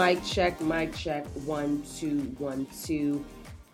[0.00, 3.22] Mic check, mic check, one, two, one, two.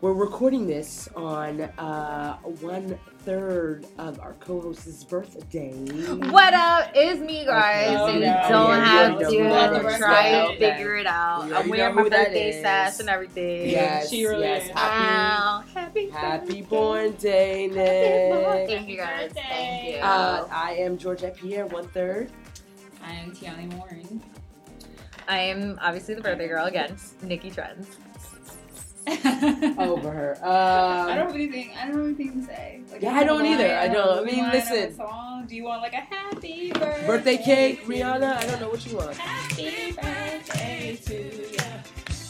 [0.01, 5.71] We're recording this on uh, one third of our co-host's birthday.
[6.31, 6.91] What up?
[6.97, 7.91] It's me, guys.
[7.91, 7.97] Okay.
[7.97, 10.49] So you Yeah, don't yeah, have yeah, to yeah, try yeah.
[10.49, 11.45] and figure it out.
[11.45, 12.61] We I'm already wearing know my who that birthday is.
[12.63, 13.71] sash and everything.
[13.71, 14.65] Yes, She really yes.
[14.65, 14.71] is.
[14.71, 15.65] Happy, Ow.
[15.75, 18.69] Happy, happy born day, Nick.
[18.69, 19.31] Thank you, guys.
[19.33, 20.01] Thank you.
[20.01, 22.33] Uh, I am Georgette Pierre, one third.
[23.01, 24.21] I am Tiani Warren.
[25.29, 27.89] I am obviously the birthday girl again, Nikki Trends.
[29.79, 30.37] Over her.
[30.43, 31.71] I don't Um, have anything.
[31.81, 32.81] I don't have anything to say.
[32.91, 33.77] Like, Yeah, a I don't line, either.
[33.77, 34.19] I don't.
[34.19, 34.95] I mean, line listen.
[34.97, 35.47] Song?
[35.47, 37.07] Do you want like a happy birthday?
[37.07, 38.37] birthday cake, to Rihanna.
[38.37, 39.17] I don't know what you want.
[39.17, 41.15] Happy birthday to
[41.53, 41.57] you.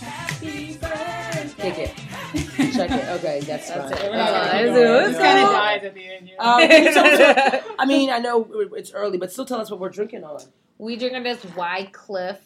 [0.00, 1.70] Happy birthday.
[1.70, 2.72] Kick it.
[2.74, 3.08] Check it.
[3.08, 3.92] Okay, that's, That's fine.
[3.92, 4.10] it.
[4.10, 5.46] We're not Uh, gonna it's- This kind cool.
[5.46, 6.28] of dies at the end.
[6.28, 6.44] You know?
[6.44, 7.18] Um, can you tell us
[7.64, 10.40] what- I mean, I know it's early, but still tell us what we're drinking on.
[10.78, 12.38] we drinking this White Cliff.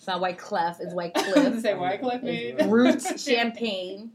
[0.00, 1.62] It's not White Clef, it's White I was gonna Cliff.
[1.62, 2.64] say Wycliffe made.
[2.70, 4.10] Roots champagne.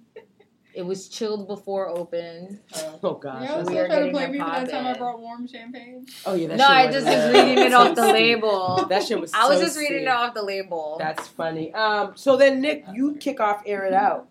[0.74, 2.60] It was chilled before open.
[3.04, 3.44] Oh gosh.
[3.44, 5.20] Yeah, I We are trying to getting play it me for that time I brought
[5.20, 6.08] warm champagne.
[6.26, 7.34] Oh yeah, that no, shit I was just good.
[7.36, 8.86] was reading it off the label.
[8.90, 9.32] That shit was.
[9.36, 10.96] I was so just reading it off the label.
[10.98, 11.72] That's funny.
[11.76, 14.28] Um, so then Nick, you kick off, air it out.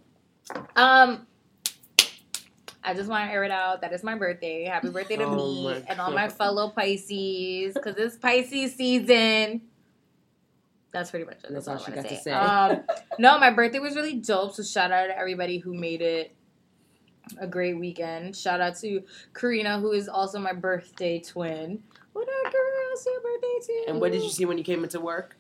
[0.75, 1.25] Um,
[2.83, 3.81] I just want to air it out.
[3.83, 4.65] That is my birthday.
[4.65, 9.61] Happy birthday to Oh me and all my fellow Pisces, because it's Pisces season.
[10.95, 11.53] That's pretty much it.
[11.53, 12.23] That's all all she I got to say.
[12.23, 12.31] say.
[12.31, 12.83] Um,
[13.19, 14.55] no, my birthday was really dope.
[14.55, 16.37] So shout out to everybody who made it
[17.37, 18.37] a great weekend.
[18.37, 19.03] Shout out to
[19.35, 21.83] Karina, who is also my birthday twin.
[22.13, 22.63] What up, girl?
[22.93, 23.85] It's your birthday too.
[23.89, 25.37] And what did you see when you came into work?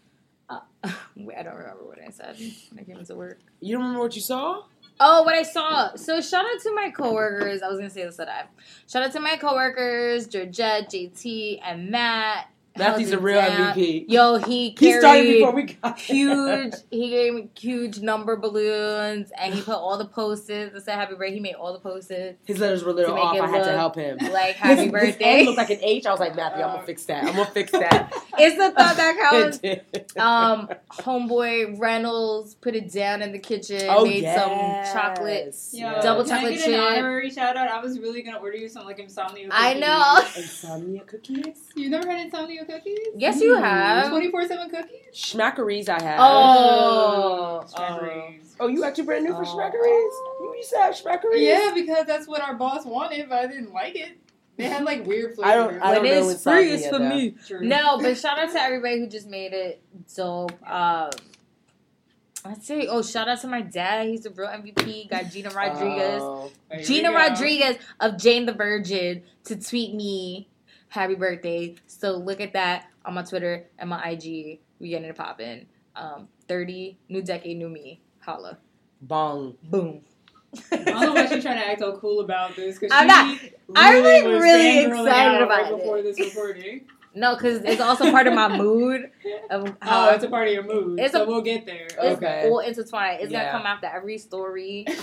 [1.14, 3.38] Wait, I don't remember what I said when I came into work.
[3.60, 4.64] You don't remember what you saw?
[4.98, 5.94] Oh, what I saw.
[5.94, 7.62] So shout out to my coworkers.
[7.62, 8.42] I was gonna say this today.
[8.88, 12.48] Shout out to my coworkers, Georgette, JT, and Matt.
[12.77, 13.75] Matthew's Held a real down.
[13.75, 14.05] MVP.
[14.08, 16.75] Yo, he He carried started before we got huge.
[16.91, 21.15] He gave me huge number balloons, and he put all the posts that said "Happy
[21.15, 22.10] Birthday." He made all the posts
[22.44, 23.41] His letters were a little off.
[23.41, 24.19] I had to help him.
[24.32, 26.04] like "Happy his Birthday." N looked like an H.
[26.06, 27.25] I was like, Matthew, I'm gonna fix that.
[27.25, 28.12] I'm gonna fix that.
[28.38, 29.53] it's the thought that
[30.03, 30.16] counts.
[30.16, 33.82] Um, homeboy Reynolds put it down in the kitchen.
[33.88, 34.93] oh, made yes.
[34.93, 35.54] some chocolate.
[35.72, 37.69] Yo, Double can I chocolate get an honorary shout out?
[37.69, 39.48] I was really gonna order you some like insomnia.
[39.48, 39.65] Cookies.
[39.65, 40.21] I know.
[40.37, 41.59] Insomnia cookies?
[41.77, 42.98] You never had insomnia cookies?
[43.16, 44.08] Yes, you have.
[44.10, 45.00] Twenty four seven cookies.
[45.12, 46.19] Schmackary's I have.
[46.20, 47.62] Oh.
[47.66, 48.54] Strawberries.
[48.60, 49.47] Oh, you actually brand new for Oh.
[49.47, 50.14] Schmackary's?
[50.41, 51.41] You used to have Schmackary's?
[51.41, 54.19] Yeah, because that's what our boss wanted, but I didn't like it.
[54.56, 55.50] They had like weird flavors.
[55.53, 57.08] I don't- I When don't know it's free, it's for though.
[57.08, 57.34] me.
[57.47, 57.60] True.
[57.62, 59.82] No, but shout out to everybody who just made it
[60.14, 60.53] dope.
[60.70, 61.10] Um,
[62.44, 62.86] let's see.
[62.86, 64.06] Oh, shout out to my dad.
[64.08, 65.10] He's a real MVP.
[65.10, 66.20] Got Gina Rodriguez.
[66.22, 66.53] Oh.
[66.82, 67.10] Gina.
[67.10, 70.48] Rodriguez of Jane the Virgin to tweet me
[70.94, 71.75] happy birthday.
[71.87, 74.60] So look at that on my Twitter and my IG.
[74.78, 75.66] We getting it popping.
[75.97, 78.00] Um, 30, new decade, new me.
[78.21, 78.59] Holla.
[79.03, 79.56] Bong.
[79.65, 80.03] Boom.
[80.72, 82.78] I don't know why she's trying to act all cool about this.
[82.78, 83.41] Cause I'm she not-
[83.77, 85.78] I'm, like, was really excited about right it.
[85.78, 86.83] before this recording.
[87.14, 89.10] No, because it's also part of my mood
[89.50, 90.98] of how Oh, it's a part of your mood.
[90.98, 91.84] It's so a- we'll get there.
[91.86, 92.48] It's Okay.
[92.48, 93.20] all intertwined.
[93.22, 93.47] It's Yeah.
[93.47, 94.86] gonna come after every story.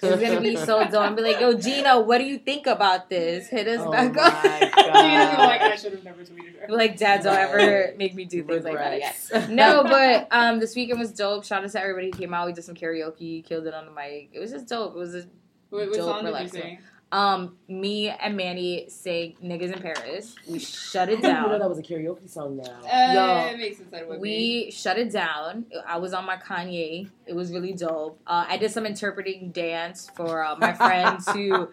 [0.00, 0.94] It's gonna be so dope.
[1.08, 3.48] And be like, yo, Gina, what do you think about this?
[3.48, 4.42] Hit us Oh back up.
[4.44, 6.66] Gina's gonna be like, I should have never tweeted her.
[6.68, 9.56] Like, Dad, don't ever make me do things like that again.
[9.56, 11.44] No, but um, this weekend was dope.
[11.44, 12.46] Shout out to everybody who came out.
[12.46, 14.28] We did some karaoke, killed it on the mic.
[14.32, 14.94] It was just dope.
[14.94, 15.26] It was just,
[15.72, 16.62] Wait, what Dope, song did you relaxing.
[16.62, 16.78] sing?
[17.10, 21.58] Um, me and Manny sang "Niggas in Paris." We shut it didn't know down.
[21.60, 22.80] that was a karaoke song now.
[22.84, 24.66] Uh, Yo, it makes sense that it would be.
[24.66, 25.66] We shut it down.
[25.86, 27.08] I was on my Kanye.
[27.26, 28.20] It was really dope.
[28.26, 31.68] Uh, I did some interpreting dance for uh, my friends who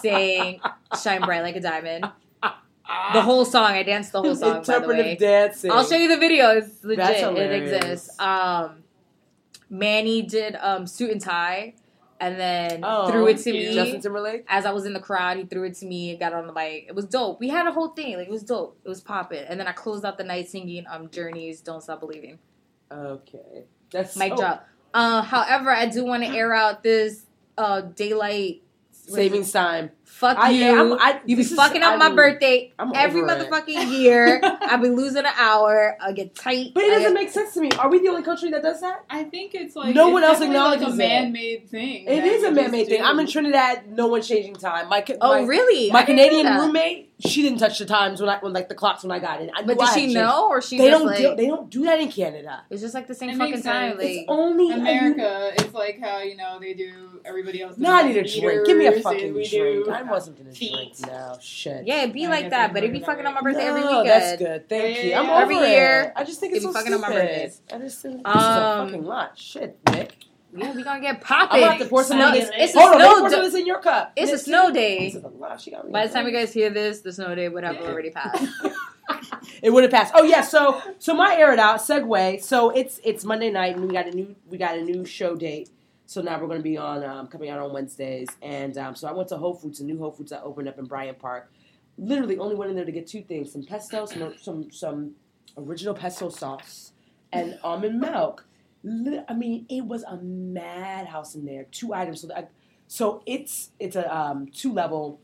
[0.00, 0.60] sang
[1.00, 2.10] "Shine Bright Like a Diamond."
[2.42, 3.72] The whole song.
[3.72, 4.50] I danced the whole song.
[4.50, 5.70] By the Interpretive way, dancing.
[5.70, 6.50] I'll show you the video.
[6.50, 7.04] It's legit.
[7.04, 8.20] That's It exists.
[8.20, 8.84] Um,
[9.70, 11.74] Manny did um, suit and tie,
[12.20, 13.68] and then Oh, threw it to cute.
[13.70, 13.74] me.
[13.74, 14.44] Justin Timberlake.
[14.48, 16.10] As I was in the crowd, he threw it to me.
[16.10, 16.86] And got on the mic.
[16.88, 17.40] It was dope.
[17.40, 18.16] We had a whole thing.
[18.16, 18.78] Like it was dope.
[18.84, 19.44] It was popping.
[19.48, 22.38] And then I closed out the night singing um Journey's "Don't Stop Believing."
[22.92, 24.68] Okay, that's Mic so- drop.
[24.92, 27.26] Uh, however, I do want to air out this
[27.58, 28.62] uh daylight
[28.92, 29.90] savings time.
[30.04, 30.64] Fuck I, you.
[30.64, 33.32] yeah, I'm, you be this is- fucking I up my mean, birthday I'm every over
[33.32, 33.50] it.
[33.50, 34.40] motherfucking year.
[34.44, 35.96] I be losing an hour.
[36.00, 36.72] I get tight.
[36.74, 37.70] But it doesn't get- make sense to me.
[37.78, 39.04] Are we the only country that does that?
[39.10, 41.08] I think it's like No it's one else definitely like acknowledges a it.
[41.08, 42.04] man-made thing.
[42.06, 42.98] It is a we man-made thing.
[43.00, 43.04] do.
[43.04, 43.88] I'm in Trinidad.
[43.90, 44.88] No one's changing time.
[44.88, 45.90] My ca- Oh really?
[45.90, 49.02] My I Canadian roommate, she didn't touch the times when I when like the clocks
[49.02, 49.50] when I got in.
[49.54, 50.14] I But knew I does she changed.
[50.16, 51.06] know, or she They just don't.
[51.06, 52.64] like do, they don't do that in Canada.
[52.70, 53.96] it's just like the same It fucking makes time.
[53.96, 57.72] Like It's only America, it's like how you know they do everybody else.
[57.72, 58.66] does Now I need a drink.
[58.66, 59.86] Give me a fucking and we drink.
[60.02, 60.72] Do, I wasn't gonna Feet.
[60.72, 61.38] drink now.
[61.40, 61.86] Shit.
[61.86, 64.00] Yeah, it'd be I like that, but it'd be fucking on my birthday every no,
[64.02, 64.08] weekend.
[64.08, 64.68] that's good.
[64.68, 65.10] Thank Yeah, you.
[65.10, 65.32] yeah, I'm yeah.
[65.34, 65.68] over Every it.
[65.70, 67.22] year, I just think it'd it's be so fucking on my stupid.
[67.26, 67.60] birthdays.
[67.72, 69.38] I just think this Um, is a fucking lot.
[69.38, 70.16] Shit, Nick.
[70.56, 71.60] Yeah, we gonna get I'm popping.
[71.62, 72.48] gonna pour some Snow- of this.
[72.54, 73.46] it's a Hold on, snow let me pour some day.
[73.46, 74.12] of this in your cup.
[74.14, 75.06] It's a Nick, snow This day.
[75.08, 75.60] is a lot.
[75.60, 75.90] She got me.
[75.90, 77.88] By the time you guys hear this, the snow day would have Yeah.
[77.88, 78.44] already passed.
[79.62, 80.12] it would have passed.
[80.16, 82.40] Oh yeah, so so my air it out segue.
[82.42, 85.34] So it's it's Monday night and we got a new we got a new show
[85.34, 85.70] date.
[86.06, 89.08] So now we're going to be on um, coming out on Wednesdays, and um, so
[89.08, 91.50] I went to Whole Foods, a new Whole Foods that opened up in Bryant Park.
[91.96, 95.12] Literally, only went in there to get two things: some pesto, some some some
[95.56, 96.92] original pesto sauce,
[97.32, 98.46] and almond milk.
[98.86, 101.64] I mean, it was a madhouse in there.
[101.70, 102.20] Two items.
[102.20, 102.50] So that,
[102.86, 105.20] so it's it's a um, two level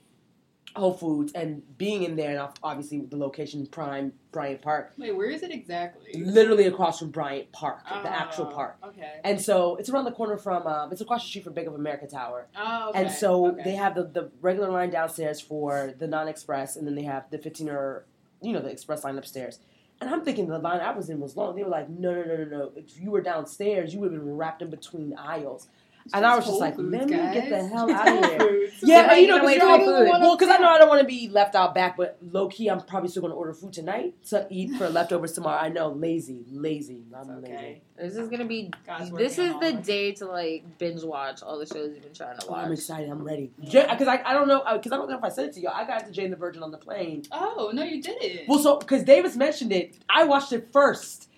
[0.77, 5.29] Whole Foods, and being in there, and obviously the location prime Bryant Park, Wait, where
[5.29, 6.23] is it exactly?
[6.23, 8.77] literally across from Bryant Park, the actual Oh, park.
[8.85, 9.21] Okay.
[9.25, 11.75] And so it's around the corner from um, it's across the street from Bank of
[11.75, 12.47] America Tower.
[12.57, 13.01] Oh, okay.
[13.03, 13.63] And so okay.
[13.65, 17.29] they have the, the regular line downstairs for the non express, and then they have
[17.31, 18.05] the 15 or,
[18.41, 19.59] you know, the express line upstairs.
[20.01, 21.57] And I'm thinking the line I was in was long.
[21.57, 22.73] They were like, no, no, no, no, no.
[22.75, 25.69] If you were downstairs, you would have been wrapped in between aisles.
[26.13, 28.71] And I was just like, Foods, let me get the hell out of Whole here.
[28.83, 30.21] Yeah, but you know, you're because wait you're for food.
[30.21, 32.69] well, because I know I don't want to be left out back, but low key,
[32.69, 35.59] I'm probably still going to order food tonight to eat for leftovers tomorrow.
[35.59, 37.05] I know, lazy, lazy.
[37.15, 37.83] I'm It's lazy.
[38.01, 38.71] This is gonna be.
[38.87, 42.15] God's This is the all day to like binge watch all the shows you've been
[42.15, 43.11] trying to Oh, I'm excited.
[43.11, 43.51] I'm ready.
[43.61, 45.61] Because I, I don't know uh, because I don't know if I said it to
[45.61, 45.75] y'all.
[45.75, 47.25] I got to Jane the Virgin on the plane.
[47.31, 48.49] Oh no, you didn't.
[48.49, 51.30] Well, so because Davis mentioned it, I watched it first, okay.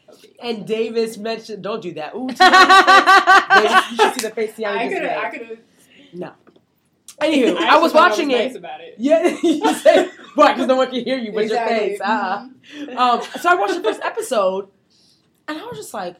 [0.43, 1.62] And Davis mentioned.
[1.62, 2.14] Don't do that.
[2.14, 2.26] Ooh,
[3.62, 5.25] Davis, you should see the face Tiana I just could have.
[5.25, 5.59] I could have.
[6.12, 6.32] No.
[7.20, 8.47] Anywho, I, actually was thought watching was it.
[8.49, 8.94] Nice about it.
[8.99, 10.53] Yeah, you say why?
[10.53, 11.76] Because no one can hear you, but Exactly.
[11.76, 12.00] your face.
[12.00, 12.49] Uh-uh.
[12.79, 12.97] Mhm.
[12.97, 14.69] Um, so I watched the first episode,
[15.47, 16.17] and I was just like,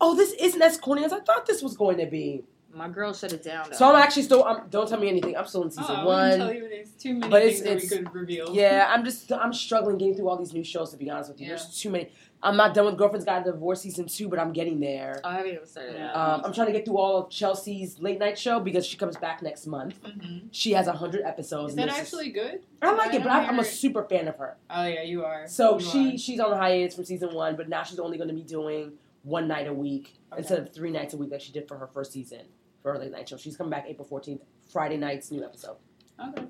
[0.00, 2.44] "Oh, this isn't as corny as I thought this was going to be."
[2.74, 3.66] My girl shut it down.
[3.70, 3.76] Though.
[3.76, 4.44] So I'm actually still.
[4.44, 5.36] I'm, don't tell me anything.
[5.36, 6.38] I'm still in season Oh, I wouldn't one.
[6.38, 8.54] tell you there's too many But things it's- that we it's- could reveal.
[8.54, 10.90] Yeah, I'm just I'm struggling getting through all these new shows.
[10.90, 11.54] To be honest with you, Yeah.
[11.56, 12.10] there's too many.
[12.42, 15.18] I'm not done with Girlfriends' Guide to Divorce season two, but I'm getting there.
[15.24, 16.14] Oh, I haven't even started that.
[16.14, 19.16] Um, I'm trying to get through all of Chelsea's late night show because she comes
[19.16, 20.02] back next month.
[20.02, 20.48] Mhm.
[20.50, 21.72] She has hundred episodes.
[21.72, 22.60] Is and that it's just- actually good?
[22.82, 24.56] I like I it, but I'm, I'm a super fan of her.
[24.68, 25.46] Oh yeah, you are.
[25.46, 26.18] So You she are.
[26.18, 28.92] she's on hiatus from season one, but now she's only going to be doing
[29.22, 30.40] one night a week Okay.
[30.40, 32.40] instead of three nights a week like she did for her first season
[32.84, 33.38] for her late night show.
[33.38, 34.40] She's coming back April 14th,
[34.70, 35.76] Friday nights, new episode.
[36.22, 36.44] Okay.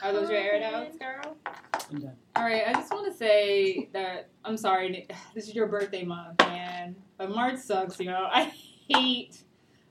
[0.00, 1.36] Are those your air it girl?
[1.90, 2.16] I'm done.
[2.36, 5.08] All right, I just want to say that I'm sorry.
[5.34, 6.94] This is your birthday month, man.
[7.18, 7.98] But March sucks.
[7.98, 8.52] You know, I
[8.88, 9.42] hate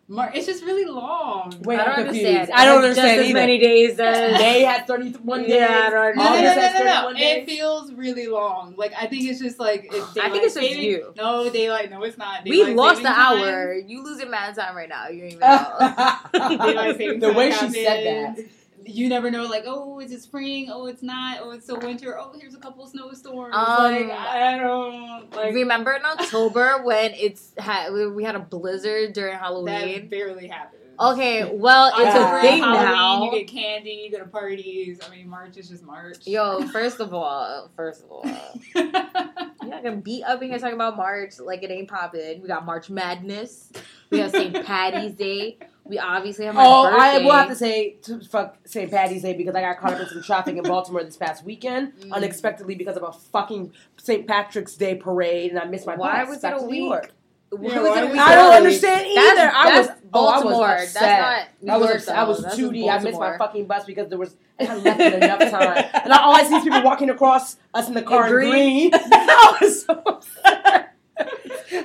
[0.07, 0.31] March.
[0.35, 1.55] It's just really long.
[1.61, 2.25] Wait, I I'm don't confused.
[2.27, 2.59] understand.
[2.59, 3.33] I don't It understand Just as either.
[3.39, 5.49] many days as May had 31 days.
[5.49, 7.17] Yeah, I don't No, no, no, no, no, no.
[7.17, 8.73] It feels really long.
[8.77, 11.13] Like I think it's just like it's I think it's just saving- you.
[11.15, 11.89] No daylight.
[11.89, 12.43] No, it's not.
[12.45, 13.37] we lost saving the time.
[13.41, 13.73] hour.
[13.73, 15.07] You losing mad time right now.
[15.07, 15.39] You don't even
[17.19, 17.27] know.
[17.29, 18.45] The way she said that.
[18.85, 20.69] You never know, like, oh, is it spring?
[20.71, 21.39] Oh, it's not.
[21.41, 22.17] Oh, it's still winter.
[22.19, 23.55] Oh, here's a couple snowstorms.
[23.55, 29.13] Um, like, I don't like Remember in October when it's had we had a blizzard
[29.13, 30.01] during Halloween?
[30.01, 30.09] that.
[30.09, 30.77] Barely happens.
[30.99, 33.23] Okay, well it's a is thing Halloween, now.
[33.23, 34.03] You get candy.
[34.05, 34.99] You go to parties.
[35.05, 36.27] I mean, March is just March.
[36.27, 38.23] Yo, first of all, first of all,
[38.75, 42.41] you're not gonna beat up in here talking about March like it ain't popping.
[42.41, 43.71] We got March Madness.
[44.11, 44.53] We got St.
[44.65, 45.57] Patty's Day.
[45.83, 46.99] We obviously have my Oh, birthday.
[47.01, 48.89] I will have to say to fuck St.
[48.91, 51.93] Patty's Day because I got caught up in some traffic in Baltimore this past weekend
[51.99, 52.11] Mm.
[52.13, 54.27] unexpectedly because of a fucking St.
[54.27, 56.79] Patrick's Day parade and I missed my Why bus was it a to New week?
[56.89, 57.11] York.
[57.59, 59.35] Yeah, was why it a we week I don't understand either.
[59.35, 60.67] That's, I was that's oh, I was Baltimore.
[60.75, 60.93] upset.
[61.01, 62.15] that's not New I was York, upset.
[62.17, 62.43] I was though.
[62.43, 62.81] That's tooty.
[62.85, 66.13] just I missed my fucking bus because there was I left in enough time, and
[66.13, 68.91] I, all I see is people walking across us in the car in green.
[68.91, 68.91] green.
[69.11, 70.93] I was so upset.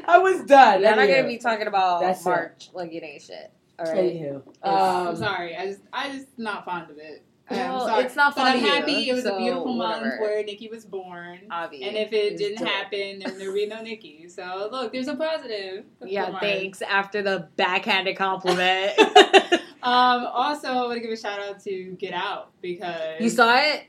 [0.06, 0.82] I was done.
[0.82, 2.28] You're not gonna be talking about That's it.
[2.28, 3.50] March like it ain't shit.
[3.78, 4.14] All right.
[4.14, 5.56] Anywho, I'm um, sorry.
[5.56, 7.22] I just, I just not fond of it.
[7.48, 8.04] I'm Well, sorry.
[8.04, 9.08] it's not but fun I'm to you, happy.
[9.10, 10.20] It was so a beautiful month whatever.
[10.20, 11.40] where Nikki was born.
[11.50, 11.86] Obvious.
[11.86, 12.68] And if it It's didn't dope.
[12.68, 14.28] happen, then there would be no Nikki.
[14.28, 15.84] So look, there's a positive.
[16.00, 16.42] for Yeah, March.
[16.42, 16.82] thanks.
[16.82, 18.92] After the backhanded compliment.
[19.82, 23.54] Um, also, I want to give a shout out to Get Out because you saw
[23.56, 23.84] it?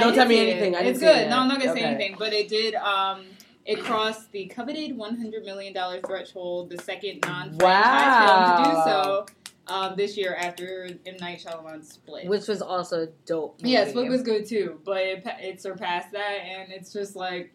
[0.00, 0.50] Don't did tell me see it.
[0.54, 0.74] anything.
[0.74, 1.30] I didn't it's see it good.
[1.30, 2.74] No, I'm not gonna say anything, but it did.
[2.74, 3.26] Um,
[3.64, 9.26] it crossed the coveted 100 million dollar threshold, the second non-franchise film to do so
[9.68, 12.26] um, this year after M Night Shyamalan split.
[12.26, 13.60] Which was also dope.
[13.62, 13.86] Yeah.
[13.88, 17.54] Split was good too, but it, it surpassed that, and it's just like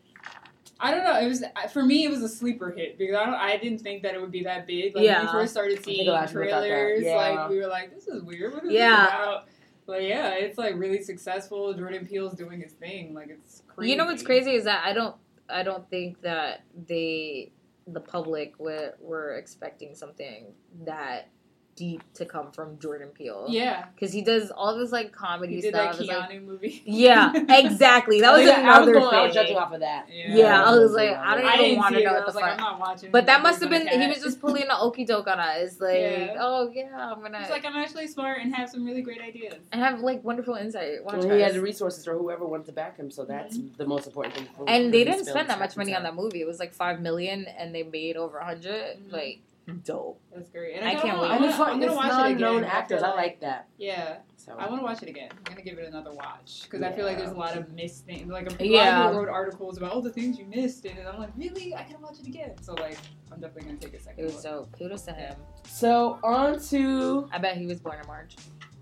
[0.79, 1.19] I don't know.
[1.19, 4.03] It was for me, it was a sleeper hit because I don't, I didn't think
[4.03, 4.93] that it would be that big.
[4.93, 5.21] Like when Yeah.
[5.23, 6.67] we first started seeing a lot of people thought that.
[6.67, 7.15] trailers, Yeah.
[7.15, 8.53] like we were like, "This is weird.
[8.53, 9.05] What is Yeah.
[9.05, 9.47] this about?"
[9.87, 11.73] But yeah, it's like really successful.
[11.73, 13.13] Jordan Peele's doing his thing.
[13.15, 13.89] Like it's crazy.
[13.91, 15.15] You know what's crazy is that I don't
[15.49, 17.51] I don't think that they
[17.87, 21.29] the public were, were expecting something that
[21.77, 23.45] deep to come from Jordan Peele.
[23.47, 25.93] Yeah, because he does all this like comedy he did stuff.
[25.95, 26.81] that It's like- Keanu movie.
[26.85, 28.19] yeah, exactly.
[28.19, 29.43] That I was was, I was another going, I was thing.
[29.43, 30.07] judging off of that.
[30.11, 32.41] Yeah, I was like, I don't I even want to know I what was the
[32.41, 32.59] like, fuck.
[32.59, 33.11] I'm not watching.
[33.11, 35.79] But that must have Big been he was just pulling an okey doke on us.
[35.79, 36.35] Like, Yeah.
[36.39, 39.53] oh yeah, I'm gonna He's like, I'm actually smart and have some really great ideas.
[39.71, 41.03] and have like wonderful insight.
[41.05, 43.77] Watch And he had the resources for whoever wanted to back him, so that's Mm-hmm.
[43.77, 44.47] the most important thing.
[44.57, 46.41] For and they didn't spend that much money on that movie.
[46.41, 49.11] It was like five million, and they made over a 100 Mhm.
[49.11, 49.39] Like, to-
[49.83, 50.21] Dope.
[50.33, 50.75] That's great.
[50.77, 51.31] And I I, can't kinda wait.
[51.31, 51.57] I'm, I'm, fun.
[51.57, 52.39] gonna, I'm gonna watch it again.
[52.41, 53.03] non-known I actors.
[53.03, 53.67] I like that.
[53.77, 55.29] Yeah, So I want to watch it again.
[55.45, 58.05] I'm gonna give it another watch because I feel like there's a lot of missed
[58.05, 58.31] things.
[58.31, 59.01] Like a lot Yeah.
[59.03, 61.75] of people wrote articles about all the things you missed, and I'm like, really?
[61.75, 62.53] I gotta watch it again.
[62.61, 62.97] So like,
[63.29, 64.23] I'm definitely gonna take a second.
[64.23, 64.35] it second.
[64.35, 64.69] was look.
[64.73, 65.35] so kudos to him.
[65.65, 68.35] So on to I bet he was born in March.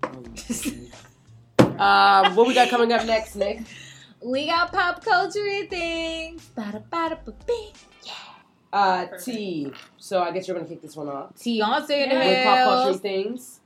[0.04, 0.22] um,
[2.36, 3.60] what we got coming up next, Nick?
[4.24, 6.50] We got pop culture things.
[6.56, 7.72] Bada bada ba bing.
[8.76, 9.24] Uh, Perfect.
[9.24, 9.72] T.
[9.96, 12.26] So I guess you're gonna kick this one off Beyonce in the Yeah.
[12.26, 13.00] with pop culture house.
[13.00, 13.60] things.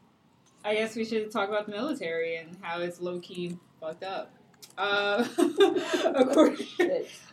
[0.64, 4.30] I guess we should talk about the military and how it's low key fucked up.
[4.78, 5.24] Uh,
[6.14, 6.66] according,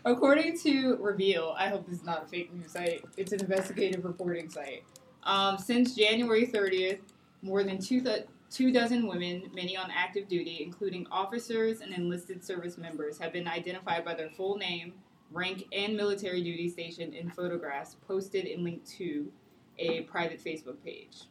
[0.05, 3.03] according to Reveal, I hope this is not a fake news site.
[3.15, 4.83] It's an investigative reporting site.
[5.23, 6.99] Um, since January 30th,
[7.43, 12.43] more than two, th- two dozen women, many on active duty, including officers and enlisted
[12.43, 14.93] service members, have been identified by their full name,
[15.31, 19.31] rank, and military duty station in photographs posted and linked to
[19.79, 21.23] a private Facebook page.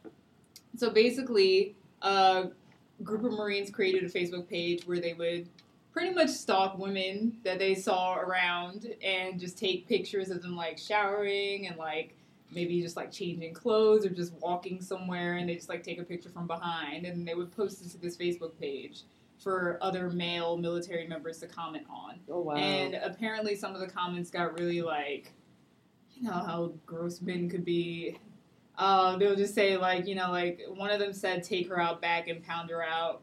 [0.75, 2.49] So basically, a
[3.03, 5.49] group of Marines created a Facebook page where they would
[5.91, 10.77] pretty much stalk women that they saw around and just take pictures of them like
[10.77, 12.15] showering and like
[12.51, 16.03] maybe just like changing clothes or just walking somewhere and they just like take a
[16.03, 19.01] picture from behind and they would post it to this Facebook page
[19.37, 22.19] for other male military members to comment on.
[22.29, 22.55] Oh wow.
[22.55, 25.33] And apparently, some of the comments got really like,
[26.15, 28.17] you know how gross men could be.
[28.77, 32.01] Uh, they'll just say like, you know, like one of them said, "Take her out
[32.01, 33.21] back and pound her out."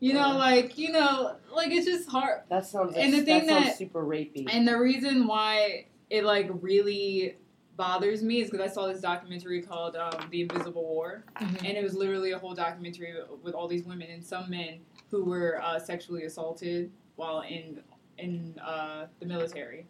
[0.00, 2.42] You know, like you know, like it's just hard.
[2.48, 2.96] that sounds.
[2.96, 4.46] and the that thing sounds that- super rapey.
[4.50, 7.36] And the reason why it like really
[7.76, 11.58] bothers me is because I saw this documentary called um, "The Invisible War," Mhm.
[11.68, 15.24] and it was literally a whole documentary with all these women and some men who
[15.24, 17.82] were uh, sexually assaulted while in
[18.18, 19.86] in uh, the military.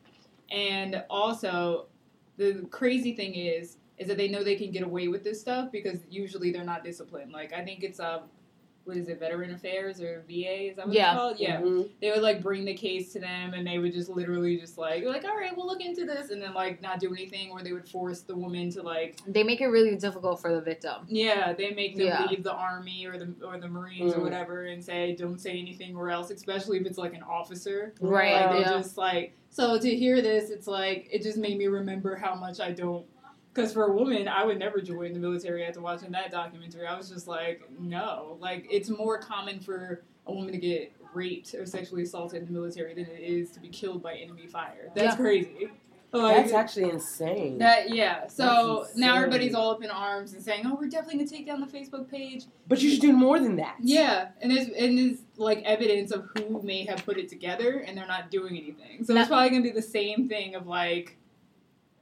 [0.51, 1.87] And also,
[2.37, 5.71] the crazy thing is, is that they know they can get away with this stuff
[5.73, 7.33] because usually they're not disciplined.
[7.33, 8.23] Like I think it's uh,
[8.85, 10.69] what is it, Veteran Affairs or VA?
[10.71, 11.13] Is that what Yeah.
[11.13, 11.37] it's called?
[11.41, 11.89] Yeah Mhm.
[12.01, 15.05] they would like bring the case to them and they would just literally just like
[15.05, 17.73] like all right we'll look into this and then like not do anything or they
[17.73, 21.07] would force the woman to like They make it really difficult for the victim.
[21.09, 22.27] yeah they make them Yeah.
[22.27, 24.19] leave the army or the or the marines Mm.
[24.19, 27.95] or whatever and say don't say anything or else especially if it's like an officer
[28.01, 28.79] Right, like they yeah.
[28.79, 32.59] just like so to hear this it's like it just made me remember how much
[32.59, 33.07] i don't
[33.53, 36.97] because for a woman i would never join the military after watching that documentary i
[36.97, 41.67] was just like no like it's more common for a woman to get raped or
[41.67, 45.15] sexually assaulted in the military than it is to be killed by enemy fire that's
[45.15, 45.17] Yeah.
[45.17, 45.69] crazy
[46.15, 47.57] like, That's actually insane.
[47.59, 51.31] that yeah so now everybody's all up in arms and saying oh we're definitely gonna
[51.31, 53.77] take down the facebook page but you should do more than that.
[53.81, 57.97] yeah, and there's and there's like evidence of who may have put it together, and
[57.97, 59.05] they're not doing anything.
[59.05, 61.17] So it's probably gonna be the same thing of like,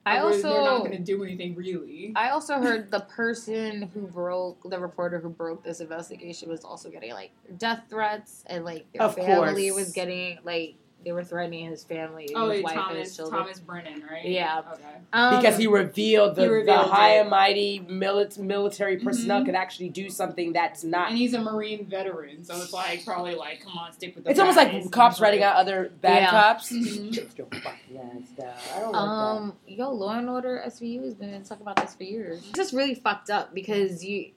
[0.07, 2.13] I where they're not also gonna do anything really.
[2.17, 6.91] I also heard the person who broke the reporter who broke this investigation was also
[6.91, 9.85] getting like death threats and like their Of family course.
[9.87, 13.41] was getting like they were threatening his family, Oh, his wait, wife, and his children.
[13.43, 14.25] Thomas Brennan, right?
[14.25, 14.63] Yeah.
[14.73, 14.83] Okay.
[15.15, 19.47] Um, because he revealed the, He revealed the high and mighty milit- military personnel Mhm.
[19.47, 21.09] could actually do something that's not.
[21.09, 24.31] And he's a Marine veteran, so it's like probably like, come on, stick with the.
[24.31, 26.31] It's almost like cops writing out other bad Yeah.
[26.31, 26.71] cops.
[26.71, 27.11] Mhm.
[27.13, 28.55] Just your fucking ass down.
[28.77, 32.05] I don't like Um, yo, Law and Order SVU has been talking about this for
[32.05, 32.41] years.
[32.41, 34.33] It's just really fucked up because you,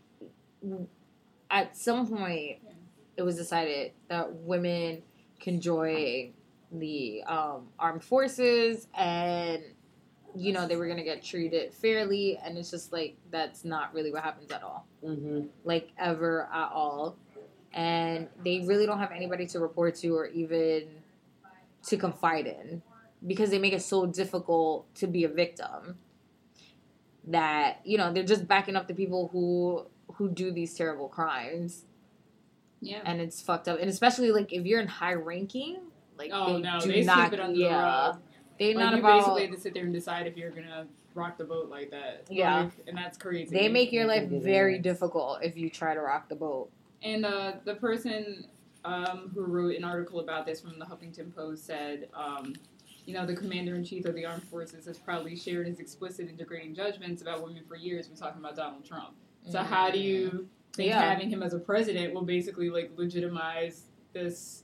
[1.52, 2.60] at some point,
[3.18, 5.04] it was decided that women
[5.40, 6.34] can join
[6.80, 9.62] the um, armed forces and
[10.36, 14.12] you know they were gonna get treated fairly and it's just like that's not really
[14.12, 15.10] what happens at all that.
[15.16, 17.16] hmm like ever at all
[17.74, 20.88] and they really don't have anybody to report to or even
[21.84, 22.82] to confide in
[23.26, 25.98] because they make it so difficult to be a victim
[27.28, 31.86] that you know they're just backing up the people who who do these terrible crimes
[32.82, 33.02] Yeah.
[33.06, 35.78] and it's fucked up and especially like if you're in high ranking
[36.18, 38.22] like Oh they no, do they not sweep it under yeah the rug.
[38.60, 40.88] they're Like not you about basically have to sit there and decide if you're gonna
[41.16, 42.26] rock the boat like that.
[42.30, 42.64] Yeah.
[42.64, 43.56] Like, and that's crazy.
[43.56, 46.70] they make your life very difficult if you try to rock the boat
[47.04, 48.48] And uh, the person
[48.86, 52.54] um, who wrote an article about this from the Huffington Post said, um,
[53.06, 56.28] you know, the commander in chief of the armed forces has probably shared his explicit
[56.30, 58.10] and degrading judgments about women for years.
[58.10, 59.14] We're talking about Donald Trump.
[59.50, 61.02] So how do you think Yeah.
[61.02, 64.63] having him as a president will basically like legitimize this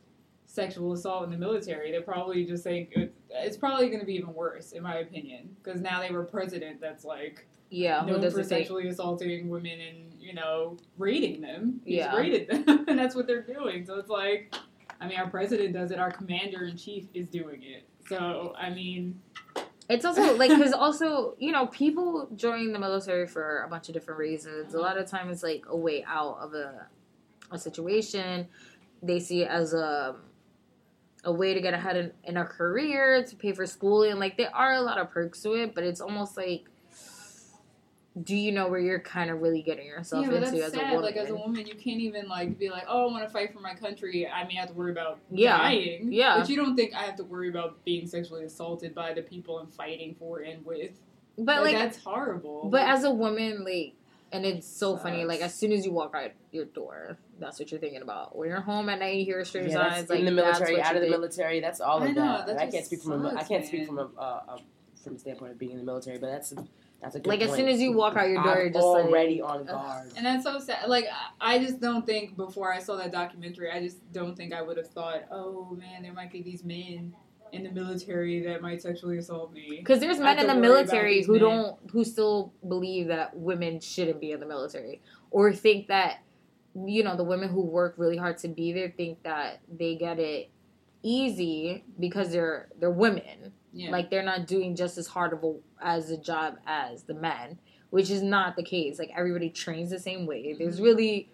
[0.53, 1.91] sexual assault in the military?
[1.91, 5.56] They're probably just saying it- it's probably going to be even worse, in my opinion,
[5.63, 9.79] because now they have a president that's like Yeah, known for take sexually assaulting women
[9.79, 11.82] and you know raiding them.
[11.86, 12.15] He's Yeah.
[12.15, 13.86] raided them, and that's what they're doing.
[13.86, 14.53] So it's like,
[15.00, 16.00] I mean, our president does it.
[16.00, 17.84] Our commander in chief is doing it.
[18.08, 19.22] So I mean,
[19.88, 23.94] It's also like because also you know people join the military for a bunch of
[23.94, 24.74] different reasons.
[24.74, 26.88] A lot of times it's like a way out of a
[27.51, 28.48] a situation.
[29.03, 30.15] They see it as a
[31.23, 34.38] a way to get ahead in, in a career to pay for school, and Like
[34.38, 36.65] there are a lot of perks to it, but it's almost like.
[38.21, 41.01] Do you know where you're kind of really getting yourself yeah, into as a woman?
[41.01, 43.53] Like as a woman, you can't even like be like, oh, I want to fight
[43.53, 44.27] for my country.
[44.27, 45.57] I may have to worry about Yeah.
[45.57, 46.11] dying.
[46.11, 46.39] Yeah.
[46.39, 49.57] but you don't think I have to worry about being sexually assaulted by the people
[49.59, 50.99] I'm fighting for and with.
[51.38, 52.67] but like, like, that's horrible.
[52.69, 53.93] but as a woman, like,
[54.33, 55.23] and it's so funny.
[55.23, 58.38] Like as soon as you walk out your door, that's what you're thinking about.
[58.38, 60.10] When you're home at night, you hear strange Yeah, that's signs.
[60.10, 61.12] Like in the military, out of the think.
[61.12, 61.60] military.
[61.60, 62.48] That's all I of know, that.
[62.48, 64.58] that I can't speak from a, I can't speak from a, uh, uh,
[65.03, 66.55] from the standpoint of being in the military, but that's a,
[67.01, 68.86] that's a good Like as soon as you walk out your door, I'm you're just
[68.86, 70.12] like, already on guard.
[70.17, 70.89] And that's so sad.
[70.89, 71.05] Like
[71.39, 74.62] I I just don't think before I saw that documentary, I just don't think I
[74.62, 77.13] would have thought, oh man, there might be these men
[77.51, 79.77] in the military that might sexually assault me.
[79.79, 81.41] Because there's men in the military who men.
[81.41, 86.19] don't, who still believe that women shouldn't be in the military, or think that,
[86.75, 90.19] you know, the women who work really hard to be there think that they get
[90.19, 90.49] it
[91.03, 93.53] easy because they're they're women.
[93.73, 93.91] Yeah.
[93.91, 97.59] Like they're not doing just as hard of a as a job as the men,
[97.89, 98.99] which is not the case.
[98.99, 100.53] Like everybody trains the same way.
[100.57, 100.83] There's Mhm.
[100.83, 101.31] really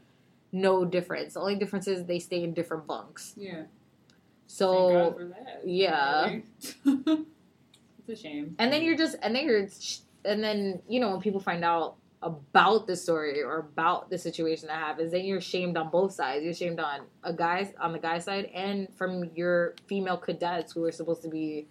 [0.51, 1.33] no difference.
[1.33, 3.33] The only difference is they stay in different bunks.
[3.37, 3.63] yeah.
[4.47, 5.61] So God for that.
[5.65, 6.39] yeah.
[8.07, 8.55] It's a shame.
[8.59, 9.67] and then you're just and then you're
[10.23, 11.95] and then you know when people find out
[12.25, 16.43] about the story or about the situation that happens then you're shamed on both sides
[16.43, 20.83] you're shamed on a guy on the guy side and from your female cadets who
[20.83, 21.67] are supposed to be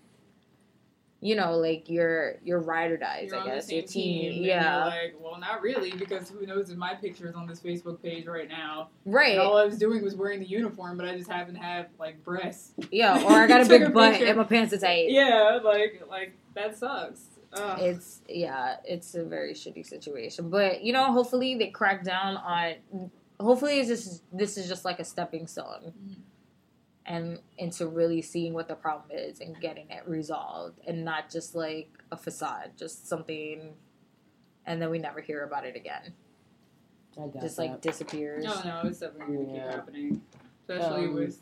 [1.20, 4.76] you know like your your ride or dies You're i guess your team, and yeah
[4.76, 8.02] you're like, well, not really, because who knows if my picture is on this Facebook
[8.02, 8.90] page right now.
[9.06, 11.60] right And all I was doing was wearing the uniform, but I just happen to
[11.60, 12.72] have like breasts.
[12.92, 14.26] yeah or i got a big a butt picture.
[14.26, 17.22] and my pants are tight Yeah, like like that sucks.
[17.56, 17.78] Ugh.
[17.80, 23.10] it's yeah it's a very shitty situation but you know hopefully they crack down on
[23.40, 26.16] hopefully it's just this is just like a stepping stone Mhm.
[27.06, 31.54] and into really seeing what the problem is and getting it resolved and not just
[31.54, 33.74] like a facade just something
[34.66, 36.12] and then we never hear about it again
[37.16, 37.62] I got just that.
[37.62, 39.62] like disappears No, no, it's definitely going to Yeah.
[39.66, 40.22] keep happening.
[40.68, 41.40] Especially Um, with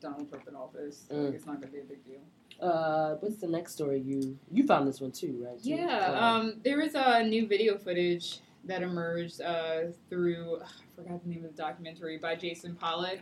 [0.00, 1.04] Donald Trump in office.
[1.10, 1.26] Mm.
[1.26, 2.20] Like, it's not going to be a big deal.
[2.62, 3.98] Uh, what's the next story?
[4.00, 5.58] You you found this one too, right?
[5.62, 11.22] Yeah, Uh, um, there was a new video footage that emerged uh, through, I forgot
[11.24, 13.18] the name of the documentary, by Jason Pollock,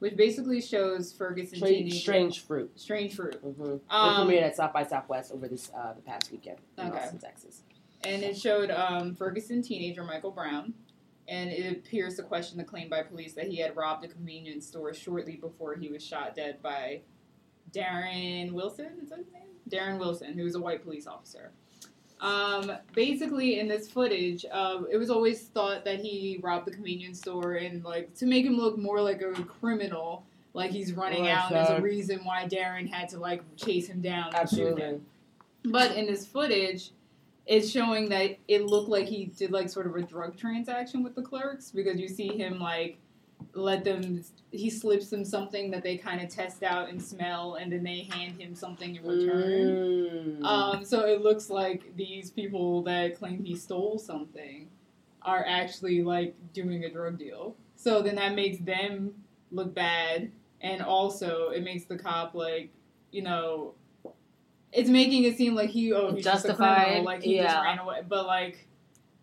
[0.00, 2.72] which basically shows Ferguson strange, teenager- strange fruit.
[2.74, 3.40] Strange Fruit.
[3.44, 3.94] Mm-hmm.
[3.94, 6.98] Um, premiered at South by Southwest over this uh, the past weekend in Okay.
[6.98, 7.62] Austin, Texas.
[8.02, 10.74] And it showed um, Ferguson teenager Michael Brown,
[11.28, 14.66] and it appears to question the claim by police that he had robbed a convenience
[14.66, 17.02] store shortly before he was shot dead by
[17.72, 18.90] Darren Wilson.
[19.02, 19.42] Is that his name?
[19.68, 21.52] Darren Wilson, who was a white police officer.
[22.20, 27.18] Um, basically, in this footage, uh, it was always thought that he robbed the convenience
[27.18, 31.50] store and like to make him look more like a criminal, like he's running out.
[31.50, 34.78] And there's a reason why Darren had to like chase him down and shoot him.
[34.78, 35.00] Absolutely.
[35.64, 36.90] But in this footage,
[37.46, 41.14] it's showing that it looked like he did like sort of a drug transaction with
[41.14, 42.98] the clerks because you see him like
[43.54, 44.22] let them
[44.52, 48.08] he slips them something that they kind of test out and smell and then they
[48.10, 50.40] hand him something in return.
[50.40, 50.44] Mm.
[50.44, 54.68] Um, so it looks like these people that claim he stole something
[55.22, 57.54] are actually like doing a drug deal.
[57.76, 59.14] So then that makes them
[59.50, 62.70] look bad, and also it makes the cop like,
[63.10, 63.74] you know,
[64.72, 67.56] it's making it seem like he oh he's just a Justified, criminal, like he just
[67.56, 68.02] ran away.
[68.06, 68.66] But like,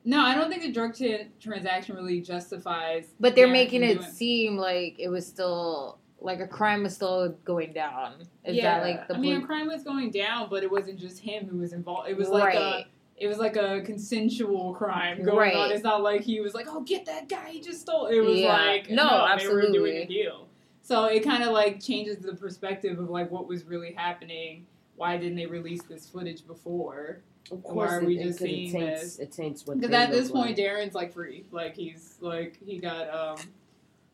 [0.08, 3.06] no, I don't think the drug tra- transaction really justifies.
[3.20, 7.30] but they're making it doing- seem like it was still like a crime was still
[7.46, 10.64] going down is yeah, that like the I mean, poli- crime was going down, but
[10.64, 12.10] it wasn't just him who was involved.
[12.10, 12.86] It was like a
[13.18, 15.56] it was like a consensual crime going Right.
[15.56, 15.72] on.
[15.72, 17.50] It's not like he was like, "Oh, get that guy!
[17.50, 18.54] He just stole." It was Yeah.
[18.54, 19.62] like, No, absolutely.
[19.74, 20.48] they were doing a deal.
[20.84, 24.66] So it kind of like changes the perspective of like what was really happening.
[24.96, 27.20] Why didn't they release this footage before?
[27.52, 29.20] Of course, are it, we it, just seeing it taints, this?
[29.20, 30.58] It taints what Because at this point, like.
[30.58, 31.46] Darren's like free.
[31.52, 33.38] Like he's like he got um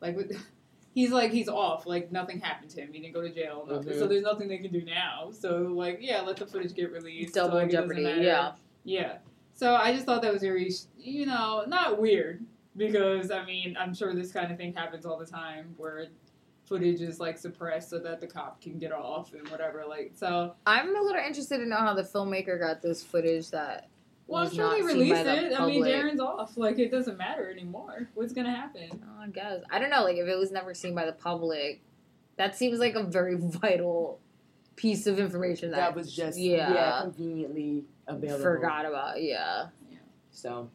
[0.01, 0.35] like with.
[0.95, 2.93] He's like he's off, like nothing happened to him.
[2.93, 3.67] He didn't go to jail.
[3.67, 3.97] Mhm.
[3.97, 5.31] so there's nothing they can do now.
[5.31, 7.33] So like, yeah, let the footage get released.
[7.33, 8.51] double like, jeopardy yeah
[8.83, 9.17] Yeah.
[9.55, 12.45] So I just thought that was very, you know, not weird,
[12.77, 16.09] because I mean I'm sure this kind of thing happens all the time where
[16.65, 19.83] footage is like suppressed so that the cop can get off and whatever.
[19.87, 20.55] Like so.
[20.65, 23.89] I'm a little interested to know how the filmmaker got this footage that.
[24.25, 25.59] Well, I'm was sure they not released the it.
[25.59, 25.83] I mean.
[25.83, 26.55] Darren's off.
[26.57, 28.09] Like it doesn't matter anymore.
[28.13, 28.89] What's gonna happen?
[29.03, 30.03] Oh, I guess I don't know.
[30.03, 31.81] Like if it was never seen by the public,
[32.37, 34.19] that seems like a very vital
[34.75, 38.43] piece of information that, That was just yeah, yeah, conveniently available.
[38.43, 39.21] forgot about.
[39.21, 39.97] Yeah, Yeah.
[40.31, 40.69] So.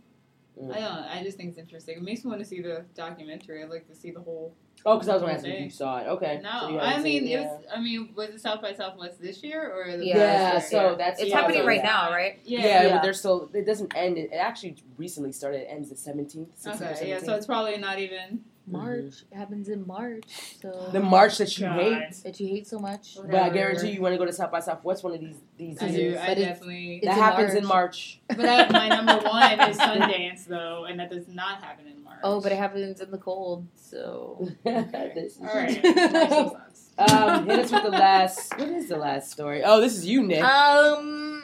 [0.61, 0.71] mm.
[0.71, 0.83] I don't.
[0.95, 1.07] know.
[1.11, 1.97] I just think it's interesting.
[1.97, 3.63] It makes me want to see the documentary.
[3.63, 4.55] I'd like to see the whole.
[4.87, 6.07] Oh, because I was going to whole ask if you saw it.
[6.07, 6.41] Okay.
[6.43, 7.65] No, So I mean seen it was.
[7.75, 11.21] I mean, was it South by Southwest this year or the Yeah, Yeah, so that's
[11.21, 11.83] it's Yeah, happening right yeah.
[11.83, 12.39] now, right?
[12.45, 12.61] Yeah.
[12.61, 12.95] Yeah, Yeah.
[12.95, 14.19] but there's still it doesn't end.
[14.19, 15.63] It actually recently started.
[15.63, 16.51] It ends the seventeenth.
[16.67, 17.09] Okay.
[17.09, 17.19] Yeah.
[17.21, 18.45] So it's probably not even.
[18.71, 20.25] March it happens in March,
[20.61, 21.81] so the March that you God.
[21.81, 22.23] hate.
[22.25, 23.17] that you hate so much.
[23.21, 25.83] But I guarantee you want to go to South by Southwest one of these these
[25.83, 26.15] I years.
[26.15, 26.21] do.
[26.21, 26.97] I it's- definitely.
[26.97, 28.21] it's that in happens in March.
[28.29, 32.21] But I, my number one is Sundance though, and that does not happen in March.
[32.23, 35.83] Oh, but it happens in the cold, so This is- All right.
[35.83, 35.97] March
[36.31, 37.13] still sucks.
[37.13, 38.59] um, hit us with the last.
[38.59, 39.63] What is the last story?
[39.65, 40.43] Oh, this is you, Nick.
[40.43, 41.38] um,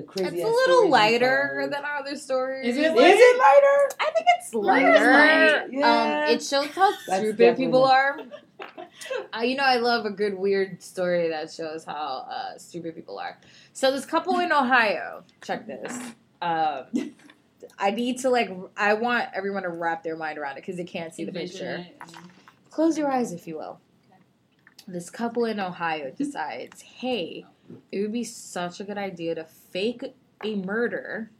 [0.00, 0.36] the crazy.
[0.36, 2.68] it's a little lighter than our other stories.
[2.68, 3.96] Is it Is it lighter?
[4.00, 5.12] I think it's Where is lighter.
[5.12, 5.72] light?
[5.72, 6.24] Yeah.
[6.26, 8.18] Um, it shows how That's stupid people not- are.
[9.32, 13.18] Uh, you know, I love a good weird story that shows how uh, stupid people
[13.18, 13.38] are.
[13.72, 15.92] So this couple in Ohio, check this.
[16.42, 16.86] Um,
[17.78, 20.84] I need to like, I want everyone to wrap their mind around it because they
[20.84, 21.86] can't see the picture.
[22.70, 23.78] Close your eyes, if you will.
[24.88, 27.44] This couple in Ohio decides, hey,
[27.92, 31.30] it would be such a good idea to fake a murder,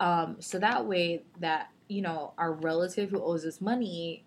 [0.00, 4.24] um, so that way that you know our relative who owes us money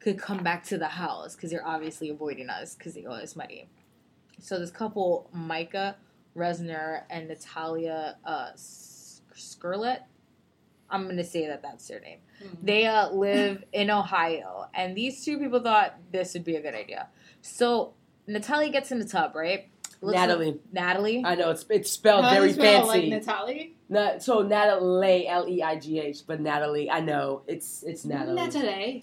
[0.00, 3.34] could come back to the house because they're obviously avoiding us because they owe us
[3.34, 3.68] money.
[4.40, 5.96] So this couple, Micah
[6.36, 10.00] Resner and Natalia uh, Skirlet,
[10.90, 12.18] I'm gonna say that that's their name.
[12.40, 12.54] Hmm.
[12.62, 16.74] They uh, live in Ohio, and these two people thought this would be a good
[16.74, 17.08] idea.
[17.42, 17.94] So
[18.26, 19.68] Natalia gets in the tub, right?
[20.00, 20.60] Looks like- Natalie.
[20.72, 21.22] Natalie.
[21.24, 23.10] I know it's it's spelled How very spell, fancy.
[23.10, 23.74] Like Natalie.
[23.88, 26.90] Na- so Natalie, L E I G H, but Natalie.
[26.90, 28.34] I know it's it's Natalie.
[28.36, 29.02] Natalie.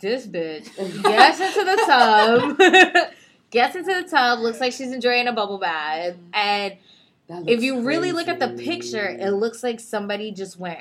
[0.00, 0.66] This bitch
[1.02, 3.12] gets into the tub.
[3.50, 4.38] gets into the tub.
[4.38, 6.14] Looks like she's enjoying a bubble bath.
[6.32, 6.74] And
[7.28, 10.78] if looks you really look at the picture, it looks like somebody just went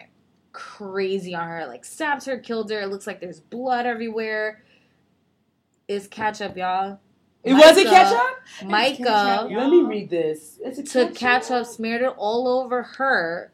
[0.52, 1.66] crazy on her.
[1.66, 2.82] Like stabbed her, killed her.
[2.82, 4.64] It looks like there's blood everywhere.
[5.88, 7.00] It's ketchup, y'all.
[7.44, 8.20] It wasn't ketchup.
[8.66, 10.60] Micah ketchup, Let me read this.
[10.64, 13.52] It's a took ketchup, smeared it all over her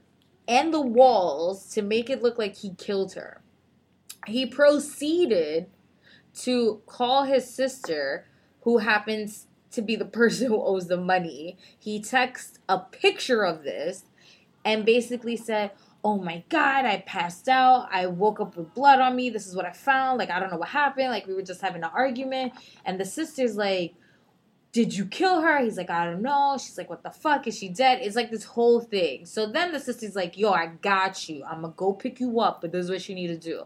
[0.47, 3.41] and the walls to make it look like he killed her.
[4.25, 5.67] He proceeded
[6.41, 8.25] to call his sister,
[8.61, 11.57] who happens to be the person who owes the money.
[11.77, 14.05] He texted a picture of this
[14.63, 15.71] and basically said,
[16.07, 17.89] Oh my god, I passed out.
[17.91, 19.29] I woke up with blood on me.
[19.29, 20.17] This is what I found.
[20.17, 21.09] Like, I don't know what happened.
[21.09, 22.53] Like, we were just having an argument.
[22.85, 23.93] And the sister's like,
[24.71, 25.61] did you kill her?
[25.61, 26.57] He's like, I don't know.
[26.57, 27.45] She's like, what the fuck?
[27.45, 27.99] Is she dead?
[28.01, 29.25] It's like this whole thing.
[29.25, 31.43] So then the sister's like, yo, I got you.
[31.43, 33.63] I'm gonna go pick you up, but this is what you need to do.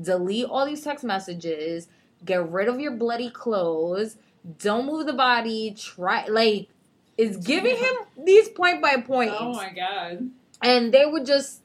[0.00, 1.88] Delete all these text messages,
[2.24, 4.18] get rid of your bloody clothes,
[4.60, 6.68] don't move the body, try like
[7.18, 9.32] is giving him these point by point.
[9.36, 10.30] Oh my god.
[10.62, 11.61] and they were just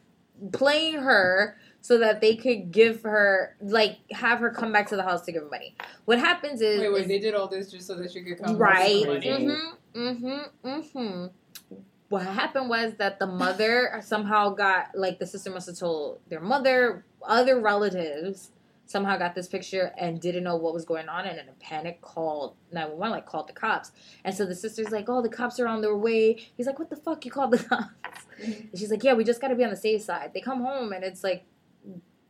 [0.51, 5.03] playing her so that they could give her like have her come back to the
[5.03, 5.75] house to give her money.
[6.05, 7.01] What happens is, Wait, wait.
[7.03, 8.57] is- They did all this just so that she could come.
[8.57, 9.05] Right.
[9.05, 9.99] Mm-hmm.
[9.99, 10.67] Mm-hmm.
[10.67, 11.25] Mm-hmm.
[12.09, 16.39] What happened was that the mother somehow got like the sister must have told their
[16.39, 18.51] mother, other relatives
[18.87, 22.01] somehow got this picture and didn't know what was going on and in a panic
[22.01, 23.91] called 911 like called the cops
[24.23, 26.89] and so the sister's like oh the cops are on their way he's like what
[26.89, 27.91] the fuck you called the cops
[28.41, 28.69] Mhm.
[28.71, 30.61] and she's like yeah we just got to be on the safe side they come
[30.61, 31.43] home and it's like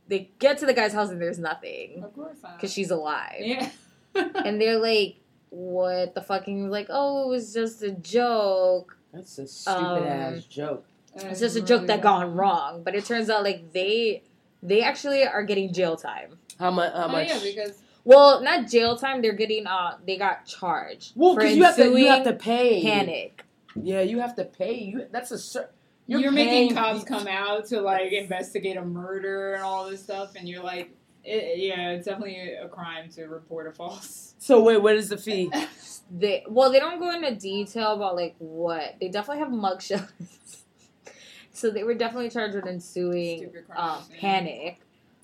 [0.08, 2.56] they get to the guy's house and there's nothing Of course not.
[2.58, 3.70] because she's alive Yeah.
[4.16, 5.18] and they're like,
[5.50, 8.98] "What the fucking?" Like, "Oh, it was just a joke.
[9.14, 10.86] That's a stupid Um, ass joke.
[11.14, 14.24] It's just a joke that gone wrong." But it turns out like they
[14.64, 16.40] they actually are getting jail time.
[16.60, 16.94] How much?
[16.94, 17.28] How Oh much?
[17.28, 19.22] yeah, because Well, not jail time.
[19.22, 22.82] They're getting uh they got charged well, because you have to you have to pay.
[22.82, 23.46] panic.
[23.76, 24.74] Yeah, you have to pay.
[24.74, 25.70] You that's a cer-
[26.08, 30.36] you're, you're, making cops come out to like investigate a murder and all this stuff,
[30.38, 30.92] and you're like,
[31.26, 34.34] it, yeah, it's definitely a crime to report a false.
[34.40, 35.52] So wait, what is the fee?
[36.10, 40.62] They well, they don't go into detail about like what they definitely have mugshots.
[41.52, 44.80] so they were definitely charged with ensuing Stupid um, panic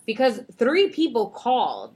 [0.06, 1.94] because three people called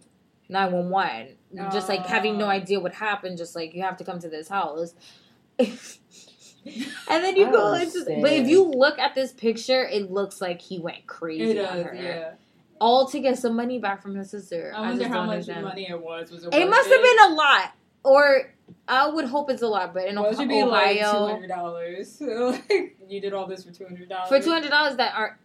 [0.50, 1.36] 911
[1.72, 2.50] just like having no Oh.
[2.50, 4.94] idea what happened just like you have to come to this house
[5.60, 10.42] and then you I go into but if you look at this picture it looks
[10.42, 12.32] like he went crazy It on her yeah.
[12.80, 14.72] all to get some money back from his sister.
[14.76, 15.66] I wonder just how much understand.
[15.66, 16.30] money it was.
[16.32, 16.54] Was it?
[16.54, 17.72] It must have been a lot,
[18.08, 18.54] or
[18.88, 19.94] I would hope it's a lot.
[19.94, 22.18] But in Well, should be like two Ohio, hundred dollars.
[22.22, 24.30] like you did all this for two hundred dollars.
[24.30, 25.40] for two hundred dollars, that are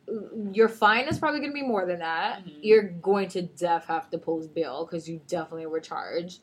[0.53, 2.45] your fine is probably going to be more than that.
[2.45, 2.59] Mhm.
[2.63, 6.41] You're going to def have to post bail because you definitely were charged.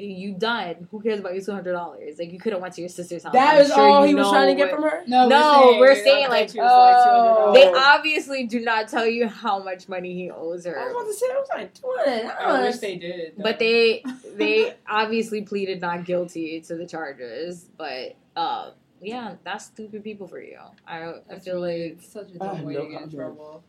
[0.00, 0.86] You done.
[0.90, 2.18] Who cares about your two hundred dollars?
[2.18, 3.32] Like you could have went to your sister's house.
[3.32, 5.02] That I'm is sure all he was trying to get what- from her.
[5.06, 7.52] No, No, we're we're saying, saying, like, bet you it was oh.
[7.52, 10.78] like They obviously do not tell you how much money he owes her.
[10.78, 13.36] I was about to say I was like two hundred I wish they did.
[13.36, 13.42] though.
[13.42, 14.02] But they
[14.36, 17.68] they obviously pleaded not guilty to the charges.
[17.76, 20.58] But uh, yeah, that's stupid people for you.
[20.86, 23.62] I I feel really- like such a dumb way no to get in trouble.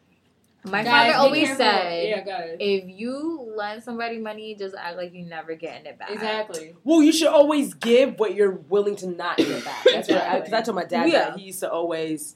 [0.66, 1.66] My Guys, father always careful.
[1.66, 5.98] said, "Yeah, guys, if you lend somebody money, just act like you're never getting it
[5.98, 6.12] back.
[6.12, 9.84] exactly." Well, you should always give what you're willing to not get back.
[9.86, 11.30] That's what I, because I told my dad Yeah.
[11.30, 12.36] that he used to always.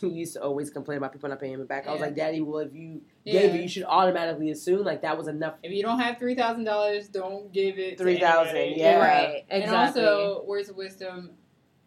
[0.00, 1.88] He used to always complain about people not paying him back.
[1.88, 3.32] I was like, Daddy, well, if you Yeah.
[3.40, 5.54] gave it, you should automatically assume like that was enough.
[5.62, 7.98] If you don't have three thousand dollars, don't give it.
[7.98, 8.98] $3,000, yeah.
[8.98, 9.62] Right, exactly.
[9.62, 11.30] And also, words of wisdom: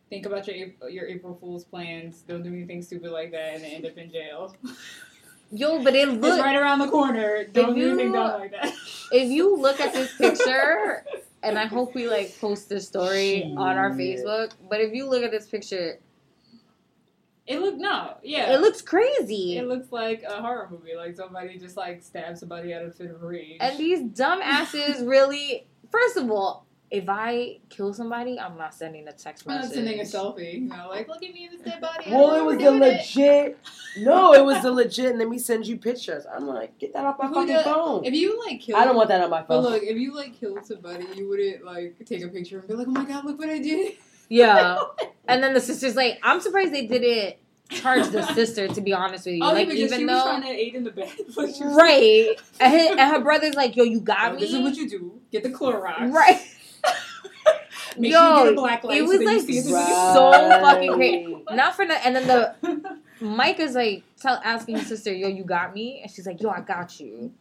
[0.09, 2.23] think about your your April Fool's plans.
[2.27, 4.53] Don't do anything stupid like that and end up in jail.
[5.51, 7.45] Yo, but it it's look right around the corner.
[7.45, 8.73] Don't do you- anything dumb like that.
[9.11, 11.05] if you look at this picture,
[11.43, 14.51] and I hope we like post this story on our Facebook.
[14.69, 15.99] But if you look at this picture,
[17.45, 18.53] It looked no, yeah.
[18.53, 19.57] it looks crazy.
[19.57, 23.11] It looks like a horror movie, like somebody just like stabbed somebody out of fit
[23.11, 23.57] of rage.
[23.59, 25.67] And these dumbasses really.
[25.91, 29.61] First of all, if I kill somebody, I'm not sending a text message.
[29.63, 32.11] I'm not sending a selfie, you know, like look at me in this dead body.
[32.11, 33.57] Well, it was the doing it." legit.
[33.97, 35.07] No, it was the legit.
[35.11, 36.25] And let me send you pictures.
[36.31, 38.05] I'm like, get that off my Who fucking does- phone.
[38.05, 39.63] If you like kill, I don't want that on my phone.
[39.63, 42.73] But look, if you like killed somebody, you wouldn't like take a picture and be
[42.75, 43.93] like, "Oh my god, look what I did."
[44.29, 44.79] Yeah.
[45.27, 47.37] And then the sister's like, I'm surprised they didn't
[47.69, 48.67] charge the sister.
[48.67, 50.49] To be honest with you, Oh, like yeah, because even she though, was trying to
[50.49, 51.09] aid in the bed.
[51.35, 52.35] Like, she was right?
[52.59, 54.41] And, his, and her brother's like, Yo, you got "Oh, me.
[54.41, 55.19] This is what you do.
[55.31, 56.11] Get the Clorox.
[56.13, 56.39] right?
[57.97, 59.63] Make Yo, sure you get a black light it was, that you like, see it.
[59.65, 61.37] so fucking crazy.
[61.51, 62.05] Not for the.
[62.05, 66.11] And then the Mike is like tell, asking his sister, "Yo, you got me?" And
[66.11, 67.31] she's like, "Yo, I got you."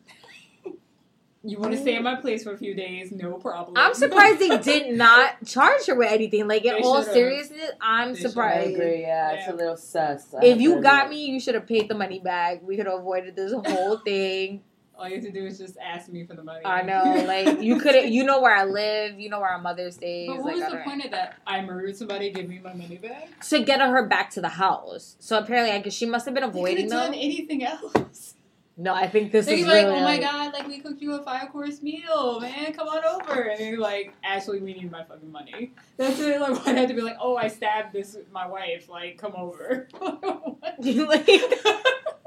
[1.46, 3.12] You want to stay in my place for a few days?
[3.12, 3.76] No problem.
[3.76, 6.48] I'm surprised they did not charge her with anything.
[6.48, 8.30] Like in They all seriousness, I'm They should've.
[8.30, 8.70] I surprised.
[8.74, 9.00] agree.
[9.02, 10.32] Yeah, it's a little sus.
[10.32, 11.18] I If you got admit.
[11.18, 12.62] me, you should have paid the money back.
[12.62, 14.62] We could have avoided this whole thing.
[14.96, 16.64] All you have to do is just ask me for the money.
[16.64, 18.08] I know, like you could.
[18.10, 19.18] You know where I live.
[19.18, 20.28] You know where our mother stays.
[20.28, 21.38] But what like, was the point of that?
[21.46, 22.30] I murdered somebody.
[22.30, 23.40] Give me my money back.
[23.48, 25.16] to get her back to the house.
[25.18, 28.34] So apparently, I guess she must have been They avoiding have done anything else.
[28.76, 31.00] No, I think this They'd is like, really "Oh my like- god, like we cooked
[31.00, 32.72] you a five course meal, man.
[32.72, 36.40] Come on over." And they're like, "Actually, we need my fucking money." That's it.
[36.40, 38.88] Like, why had to be like, "Oh, I stabbed this my wife.
[38.88, 41.28] Like, come over." like,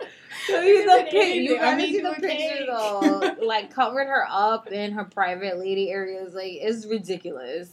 [0.66, 3.46] you, could've the pic- you I gotta made see the a picture though.
[3.46, 7.70] like covering her up in her private lady areas, like it's ridiculous.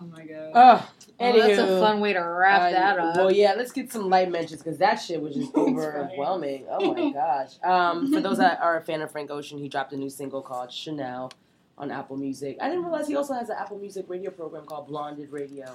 [0.00, 0.50] oh my god.
[0.54, 3.16] Oh, Oh, that's a fun way to wrap Uh, that up.
[3.16, 6.66] Well, yeah, let's get some light mentions because that shit was just overwhelming.
[6.68, 7.50] Oh my gosh.
[7.62, 10.42] Um, for those that are a fan of Frank Ocean, he dropped a new single
[10.42, 11.30] called Chanel
[11.78, 12.56] on Apple Music.
[12.60, 15.72] I didn't realize he also has an Apple Music radio program called Blonded Radio.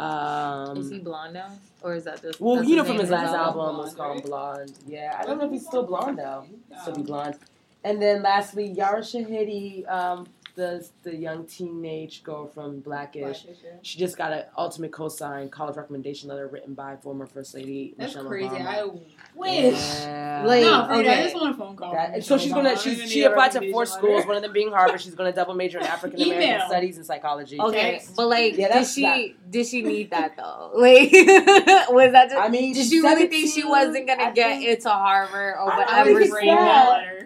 [0.00, 1.50] Um, is he blonde now,
[1.82, 2.40] or is that just?
[2.40, 3.76] well, you know from his last album?
[3.76, 4.24] was called right?
[4.24, 4.72] Blonde.
[4.86, 6.44] Yeah, I don't know if he's still blonde though.
[6.70, 7.04] He'll Still be Oh.
[7.04, 7.38] blonde.
[7.84, 13.22] And then lastly, Yara Shahidi, um, the the young teenage girl from Blackish.
[13.42, 13.70] Blackish, yeah.
[13.82, 18.14] She just got an ultimate co-signed college recommendation letter written by former First Lady That's
[18.14, 18.48] Michelle crazy.
[18.56, 18.66] Obama.
[18.66, 18.84] I
[19.34, 19.74] wish.
[20.00, 20.42] Yeah.
[20.46, 21.92] Like- no, Frida, I just want a phone call.
[21.92, 22.54] That- from so she's Obama.
[22.56, 24.28] gonna I she's, she applied to four recommendation schools, letter.
[24.28, 25.00] one of them being Harvard.
[25.00, 27.58] She's gonna double major in African American studies and psychology.
[27.60, 28.16] Okay, Text.
[28.16, 30.70] but like, Yeah, did that's she did she need that though?
[30.80, 31.10] Like,
[31.90, 32.36] was that just?
[32.40, 35.66] I mean, did she really think she wasn't gonna I get think- into Harvard or
[35.66, 36.20] whatever?
[36.20, 37.19] think Every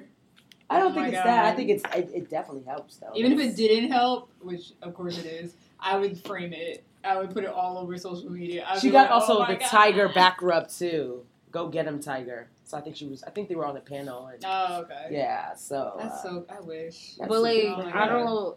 [0.71, 1.45] I don't Oh think my it's that.
[1.45, 3.13] I think it's it, it definitely helps though.
[3.15, 6.85] Even if it didn't help, which of course it is, I would frame it.
[7.05, 8.65] I would put it all over social media.
[8.67, 9.69] I'd she got like, oh also my the God.
[9.69, 11.25] Tiger back rub too.
[11.51, 12.49] Go get him, Tiger.
[12.65, 13.23] So I think she was.
[13.23, 14.27] I think they were on the panel.
[14.27, 15.09] And, Oh, okay.
[15.11, 15.55] yeah.
[15.55, 16.47] So That's uh, so.
[16.49, 17.15] I wish.
[17.19, 18.57] that's But like, Oh I don't know.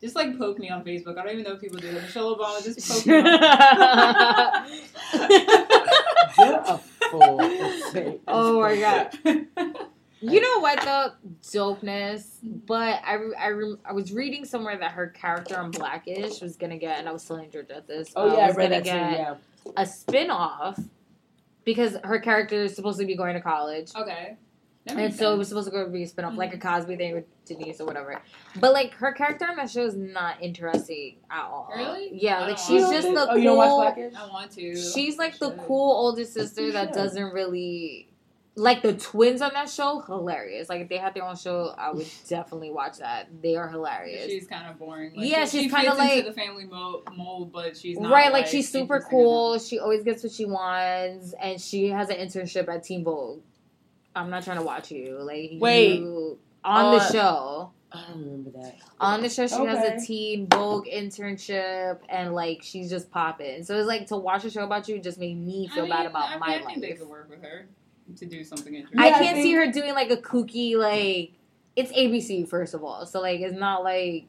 [0.00, 1.16] Just like poke me on Facebook.
[1.18, 2.02] I don't even know if people do that.
[2.02, 3.18] Michelle Obama just poke me.
[3.18, 3.24] on
[6.38, 6.78] You're a
[7.10, 7.38] fool.
[7.92, 9.16] for Oh my God.
[10.22, 11.10] You know what though,
[11.42, 12.38] dopeness.
[12.66, 16.78] But I I re- I was reading somewhere that her character on Blackish was gonna
[16.78, 18.12] get, and I was telling George Georgia this.
[18.16, 19.70] Oh uh, yeah, I was read gonna that too.
[19.70, 19.72] Yeah.
[19.76, 20.78] a spin off
[21.64, 23.90] because her character is supposed to be going to college.
[23.96, 24.36] okay.
[24.86, 26.58] That And makes so it was supposed to go be a spin off, like a
[26.58, 28.20] Cosby thing with Denise or whatever.
[28.58, 31.70] But like her character on that show is not interesting at all.
[31.76, 32.10] Really?
[32.12, 33.14] Yeah, I like she's just it.
[33.14, 33.94] the Oh, you don't watch.
[33.94, 34.14] Blackish?
[34.18, 34.76] I want to.
[34.76, 38.08] She's like the cool older sister that doesn't really
[38.54, 40.68] like the twins on that show, hilarious.
[40.68, 43.28] Like if they had their own show, I would definitely watch that.
[43.42, 44.26] They are hilarious.
[44.26, 45.12] She's kind of boring.
[45.16, 48.12] Like, Yeah, she she's kinda fits into like- the family mold, mold, but she's not
[48.12, 49.58] right, like she's super cool.
[49.58, 53.40] She always gets what she wants, and she has an internship at Teen Vogue.
[54.14, 55.18] I'm not trying to watch you.
[55.22, 56.00] Like Wait.
[56.00, 57.70] you, on the Uh, show.
[57.94, 58.76] I don't remember that.
[59.00, 63.64] On the show, she has a Teen Vogue internship, and like she's just popping.
[63.64, 66.06] So it's like to watch a show about you just made me feel I bad
[66.06, 66.98] about I, my mean, I think they life.
[67.00, 67.66] could work with her
[68.16, 69.00] to do something interesting.
[69.00, 71.32] I Yeah, I can't see think- her doing like a kooky like.
[71.74, 74.26] It's ABC first of all, so like it's not like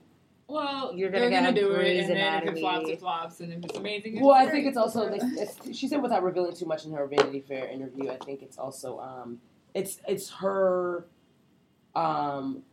[0.48, 2.60] Well, You're gonna they're gonna do it, Grey's and then if Anatomy.
[2.60, 5.22] it flops, it flops, and if it's amazing, it's Well, I think it's also like
[5.24, 8.10] it's, she said without revealing too much in her Vanity Fair interview.
[8.10, 9.42] I think it's also um,
[9.74, 11.06] it's it's her
[11.96, 12.64] um,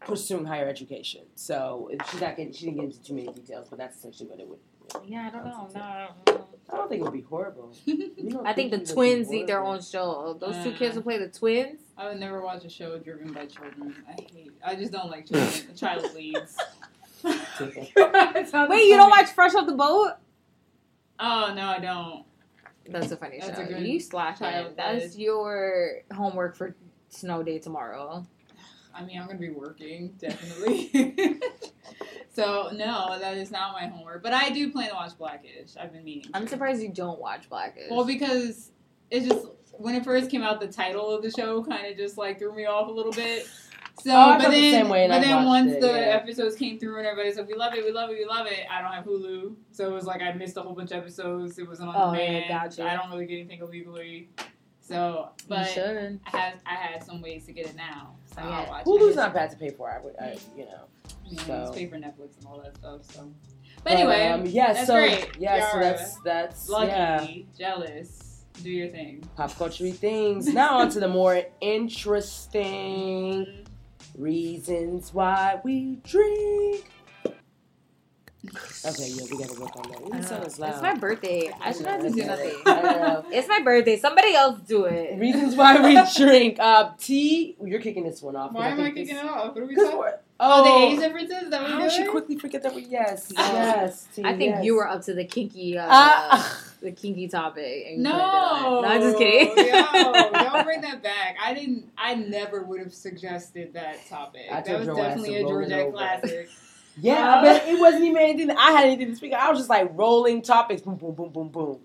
[0.00, 1.22] pursuing higher education.
[1.36, 4.40] So she's not getting she didn't get into too many details, but that's essentially what
[4.40, 4.58] it would.
[5.06, 5.68] yeah, I don't know.
[6.26, 7.72] No, I don't think it would be horrible.
[8.44, 10.36] I think the it would be twins need their own show.
[10.40, 10.76] Those two Uh.
[10.76, 11.80] kids who play the twins.
[11.98, 13.94] I would never watch a show driven by children.
[14.08, 14.52] I hate.
[14.64, 15.74] I just don't like children.
[15.76, 16.56] child leads.
[17.60, 17.92] Okay.
[17.96, 20.12] Wait, you don't watch Fresh Off the Boat?
[21.18, 22.24] Oh no, I don't.
[22.88, 23.64] That's a funny That's show.
[23.64, 24.76] a good you slash it.
[24.76, 26.74] That's your homework for
[27.10, 28.24] snow day tomorrow.
[28.94, 30.90] I mean, I'm gonna be working definitely.
[32.34, 34.22] so no, that is not my homework.
[34.22, 35.76] But I do plan to watch Blackish.
[35.80, 36.26] I've been meaning.
[36.34, 36.48] I'm to.
[36.48, 37.88] surprised you don't watch Blackish.
[37.90, 38.70] Well, because
[39.10, 42.18] it just when it first came out, the title of the show kind of just
[42.18, 43.48] like threw me off a little bit.
[44.02, 46.16] So, Oh, but the then, same way, but I then once it, the yeah.
[46.16, 48.60] episodes came through and everybody said we love it, we love it, we love it.
[48.70, 51.58] I don't have Hulu, so it was like I missed a whole bunch of episodes.
[51.58, 52.84] It wasn't on Oh, yeah, gotcha.
[52.84, 54.30] I don't really get anything illegally,
[54.80, 55.76] so but.
[55.76, 58.60] I had I had some ways to get it now, so Yeah.
[58.60, 59.16] I'll watch Hulu's it.
[59.16, 59.90] not bad to pay for.
[59.90, 60.84] I would, I, you know.
[61.24, 61.72] Yeah, so.
[61.72, 63.04] pay for Netflix and all that stuff.
[63.04, 63.30] So,
[63.84, 64.72] but anyway, um, yeah.
[64.72, 65.28] that's so great.
[65.38, 65.80] yeah, so Yara.
[65.80, 67.26] that's that's lucky, yeah.
[67.58, 68.44] jealous.
[68.62, 69.24] Do your thing.
[69.36, 70.48] Pop culture things.
[70.48, 73.66] Now on to the more interesting
[74.18, 76.90] reasons why we drink.
[78.42, 80.00] Okay, yeah, we gotta work on that.
[80.14, 80.82] I Ooh, so It's loud.
[80.82, 81.50] my birthday.
[81.60, 82.52] I should have to do I nothing.
[82.64, 83.24] know.
[83.30, 83.98] It's my birthday.
[83.98, 85.18] Somebody else do it.
[85.18, 86.58] Reasons why we drink.
[86.58, 88.52] Uh, T, you're kicking this one off.
[88.52, 89.54] 'cause Why am I think kicking this- it off?
[89.54, 89.98] What are we talking?
[89.98, 92.10] we're Oh, the oh, age differences that we how did she doing?
[92.12, 93.52] quickly forget that we yes, Oh.
[93.52, 94.08] yes.
[94.24, 94.64] I think yes.
[94.64, 96.64] you were up to the kinky, uh, Ah.
[96.80, 97.88] the kinky topic.
[97.88, 98.82] And No, put it on.
[98.82, 99.54] no, I'm just kidding.
[99.66, 101.36] Yo, don't bring that back.
[101.44, 101.90] I didn't.
[101.98, 104.46] I never would have suggested that topic.
[104.50, 106.48] I that was definitely a roll it Georgette classic.
[106.98, 108.46] Yeah, I uh, bet it wasn't even anything.
[108.48, 109.32] That I had anything to speak.
[109.32, 109.38] of.
[109.40, 110.82] I was just like rolling topics.
[110.82, 111.80] Boom, boom, boom, boom, boom.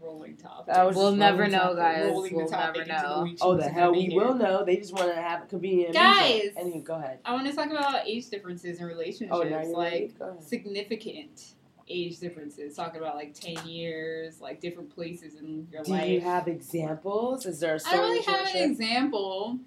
[0.00, 0.74] Rolling topic.
[0.74, 1.78] I was We'll never know, topics.
[1.78, 2.04] guys.
[2.06, 3.34] Rolling we'll the never into the know.
[3.40, 4.64] Oh, the hell we be will know.
[4.64, 5.94] They just want to have a convenient.
[5.94, 6.32] Guys!
[6.42, 6.52] music.
[6.56, 7.18] Anyway, go ahead.
[7.24, 11.54] I want to talk about age differences in relationships, Oh, now you're like significant
[11.88, 12.74] age differences.
[12.74, 16.04] Talking about like ten years, like different places in your Do life.
[16.04, 17.46] Do you have examples?
[17.46, 17.96] Is there a I story?
[17.96, 19.58] don't really have an example.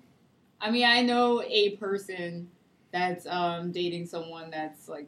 [0.60, 2.50] I mean, I know a person
[2.96, 5.08] that's um, dating someone that's like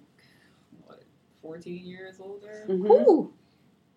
[0.86, 1.02] what,
[1.41, 2.65] fourteen years older.
[2.67, 2.89] Mhm.
[3.08, 3.34] Ooh,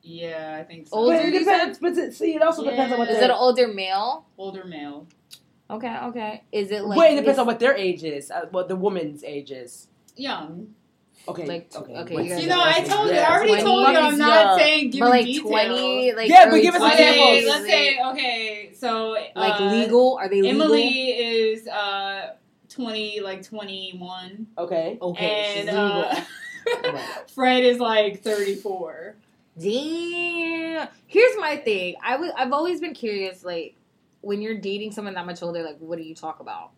[0.02, 0.96] Yeah, I think so.
[0.96, 1.78] Older, But it depends.
[1.78, 3.08] But it, see, it also depends on what.
[3.08, 3.14] Yeah.
[3.14, 4.24] is their- it an older male?
[4.38, 5.06] older male.
[5.68, 6.42] Okay, okay.
[6.52, 6.98] Is it like?
[6.98, 8.30] Wait, it depends on what their age is.
[8.30, 9.88] Uh, what the woman's age is.
[10.16, 10.74] Young.
[11.28, 11.44] Okay.
[11.46, 11.96] Like, okay.
[11.98, 13.14] okay, you You know, I told you.
[13.14, 13.28] yeah.
[13.28, 13.94] I already 20 told you.
[13.94, 14.58] I'm not young.
[14.58, 15.50] saying give But like details.
[15.50, 18.70] twenty, like Yeah, but early give us 20s, Okay, let's say okay.
[18.74, 20.16] So like uh, legal.
[20.18, 20.62] Are they legal?
[20.62, 22.36] Emily is uh
[22.70, 24.98] twenty, like twenty one, Okay.
[25.00, 26.14] Okay, and uh,
[26.84, 27.04] Right.
[27.34, 29.16] Fred is like thirty four.
[29.58, 30.88] Damn.
[31.06, 31.96] Here's my thing.
[32.02, 33.74] I w- I've always been curious, like,
[34.22, 36.70] when you're dating someone that much older, like, what do you talk about?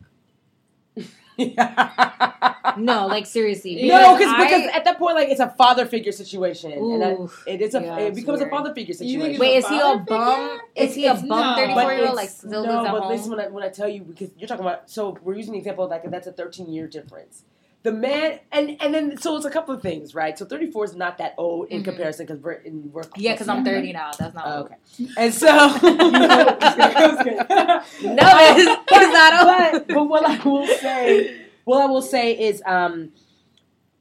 [2.77, 3.87] No, like, seriously.
[3.87, 7.61] no, because because at that point, like it's a father figure situation, and I, it
[7.61, 8.49] is a Yeah, it becomes weird.
[8.49, 9.39] a father figure situation.
[9.41, 10.61] Wait, is he a bum?
[10.77, 10.89] figure?
[10.89, 13.13] Is he a bum 34 year old, like, still no, lives at but home?
[13.13, 15.59] listen when I, when I tell you because you're talking about so we're using the
[15.59, 17.45] example of like that's a 13 year difference.
[17.85, 20.39] The man and and then so it's a couple of things, right?
[20.39, 21.85] So 34 is not that old in Mhm.
[21.85, 24.13] comparison because we're in we're yeah, because I'm 30 now.
[24.17, 24.67] That's not Oh, old.
[24.67, 28.15] okay, and so that was good.
[28.15, 29.87] No, it's, it's not old.
[29.87, 33.11] but but what I will say, what I will say is, um,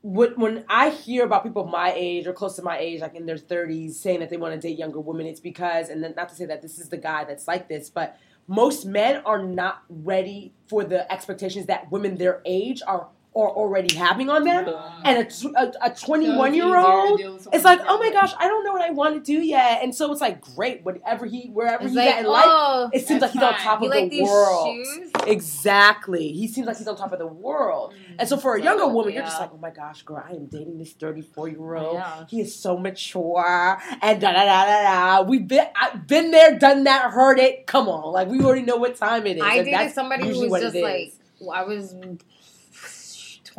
[0.04, 3.26] when when I hear about people my age or close to my age, like in
[3.26, 6.30] their thirties, saying that they want to date younger women, it's because, and then not
[6.30, 8.18] to say that this is the guy that's like this, but
[8.48, 13.96] most men are not ready for the expectations that women their age are are already
[13.96, 17.18] having on them, Uh, and a a, a 21 it's year old.
[17.18, 19.22] deal with someone It's like, oh my gosh, I don't know what I want to
[19.22, 22.26] do yet, and so it's like great, whatever he, wherever It's he's like, at in
[22.26, 24.86] life, oh, it seems like That's he's on top you of like the these world.
[24.86, 25.12] shoes?
[25.28, 27.94] Exactly, he seems like he's on top of the world.
[28.20, 30.32] And so for a So, younger woman, you're just like, oh my gosh, girl, I
[30.34, 31.96] am dating this 34 year old.
[31.96, 32.26] Yeah.
[32.30, 34.82] He is so mature and da da da da
[35.22, 35.22] da.
[35.30, 37.66] We've been I've been there, done that, heard it.
[37.68, 39.44] Come on, like we already know what time it is.
[39.44, 41.96] I and dated somebody who was just like, well, I was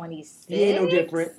[0.07, 0.45] 26.
[0.47, 1.31] he ain't no different.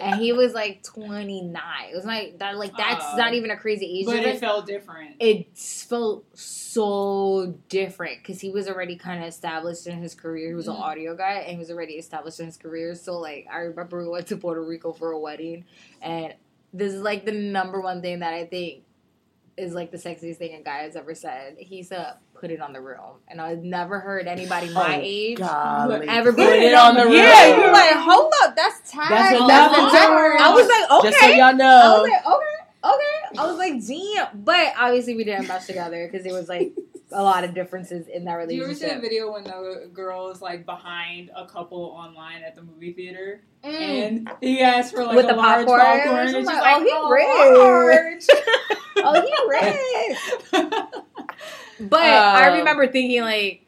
[0.00, 1.52] And he was like 29.
[1.90, 3.16] It was like, that, like that's Oh.
[3.16, 5.16] not even a crazy age but it felt different.
[5.20, 10.48] it felt so different because he was already kind of established in his career.
[10.48, 10.80] He was an Mhm.
[10.80, 12.94] audio guy and he was already established in his career.
[12.94, 15.64] So like I remember we went to Puerto Rico for a wedding,
[16.00, 16.34] and
[16.72, 18.84] this is like the number one thing that I think
[19.56, 21.56] is like the sexiest thing a guy has ever said.
[21.58, 25.38] He said, "Put it on the room," and I've never heard anybody my Oh, age.
[25.38, 26.08] Golly.
[26.08, 27.12] Ever Put it on the room.
[27.14, 29.10] Yeah, you're like, hold up, that's tag.
[29.10, 31.10] That's That's, enough the to I was like, okay.
[31.10, 31.66] Just so y'all know.
[31.66, 33.38] I was like, okay, okay.
[33.38, 34.42] I was like, damn.
[34.44, 36.72] But obviously, we didn't mesh together because it was like
[37.12, 38.48] a lot of differences in that relationship.
[38.50, 39.10] Do you ever see that relationship.
[39.10, 43.70] video when the girl is like behind a couple online at the movie theater Mm.
[43.70, 46.46] and he asked for like With a the large popcorn, popcorn, and and she's she's
[46.46, 48.26] like, like, "Oh, he rich."
[48.98, 49.20] oh,
[50.52, 50.64] he rich.
[51.80, 53.64] But I Um, remember thinking like.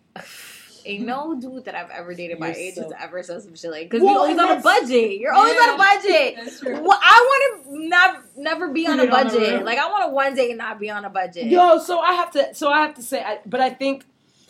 [0.91, 1.07] Ain't mm-hmm.
[1.07, 3.71] no dude that I've ever dated my You're age so- has ever said some shit
[3.71, 5.19] like because Well, we always on a budget.
[5.21, 5.61] You're always Yeah.
[5.61, 6.35] on a budget.
[6.37, 6.81] That's true.
[6.83, 9.65] Well, I want to never never be on a it on budget.
[9.65, 11.47] like I want to one day not be on a budget.
[11.47, 12.55] Yo, so I have to.
[12.55, 14.05] So I have to say, I, but I think,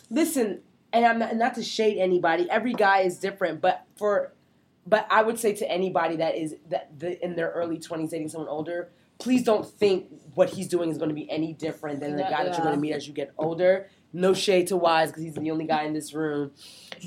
[0.09, 0.61] listen,
[0.91, 2.49] and I'm not, not to shade anybody.
[2.49, 4.33] Every guy is different, but for,
[4.85, 8.29] but I would say to anybody that is that the, in their early 20s dating
[8.29, 8.89] someone older,
[9.19, 12.29] please don't think what he's doing is going to be any different than the Yeah,
[12.29, 13.87] guy that you're going to meet as you get older.
[14.13, 16.51] No shade to Wise because he's the only guy in this room,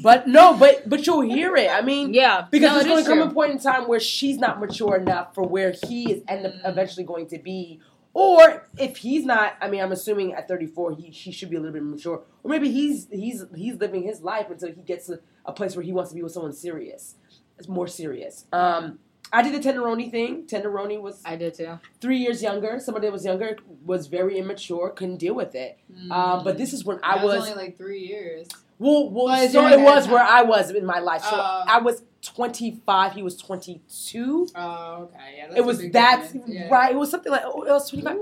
[0.02, 1.70] but no, but but you'll hear it.
[1.70, 3.30] I mean, Yeah, because No, there's going to come true.
[3.30, 6.54] a point in time where she's not mature enough for where he is end up
[6.64, 7.80] eventually going to be.
[8.14, 11.60] Or if he's not, I mean, I'm assuming at 34 he he should be a
[11.60, 12.22] little bit mature.
[12.42, 15.84] Or maybe he's he's he's living his life until he gets to a place where
[15.84, 17.16] he wants to be with someone serious.
[17.58, 18.46] It's more serious.
[18.52, 18.98] Um,
[19.32, 20.46] I did the Tenderoni thing.
[20.46, 21.78] Tenderoni was I did too.
[22.00, 22.78] three years younger.
[22.78, 25.78] Somebody that was younger was very immature, couldn't deal with it.
[26.10, 28.46] Um, but this is when I That was only like three years.
[28.78, 31.22] well, well, But so it was time- where I was in my life.
[31.22, 31.64] So Oh.
[31.66, 34.48] I was 25, he was 22.
[34.54, 35.46] Oh, okay, yeah.
[35.48, 36.68] That's it was that yeah.
[36.68, 36.92] right.
[36.92, 38.16] It was something like oh, it was 25,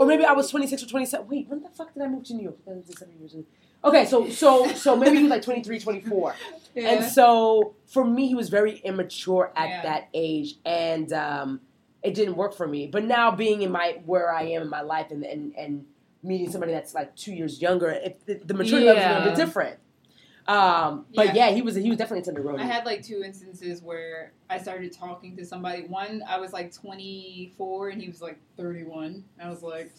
[0.00, 1.26] or maybe I was 26 or 27.
[1.28, 2.58] Wait, when the fuck did I move to New York?
[3.82, 4.58] That was seven years ago.
[4.58, 6.34] Okay, so so so maybe he was like 23, 24.
[6.74, 6.88] Yeah.
[6.90, 9.82] And so for me, he was very immature at Yeah.
[9.82, 11.60] that age, and um,
[12.02, 12.86] it didn't work for me.
[12.86, 15.86] But now being in my where I am in my life, and and, and
[16.22, 19.24] meeting somebody that's like two years younger, it, the, the maturity level is a little
[19.24, 19.34] Yeah.
[19.34, 19.78] bit different.
[20.48, 21.48] Um, but Yeah.
[21.48, 21.54] yeah.
[21.54, 22.58] he was he was definitely into the road.
[22.60, 25.82] I had like two instances where I started talking to somebody.
[25.82, 29.24] One, I was like 24 and he was like 31.
[29.42, 29.92] I was like,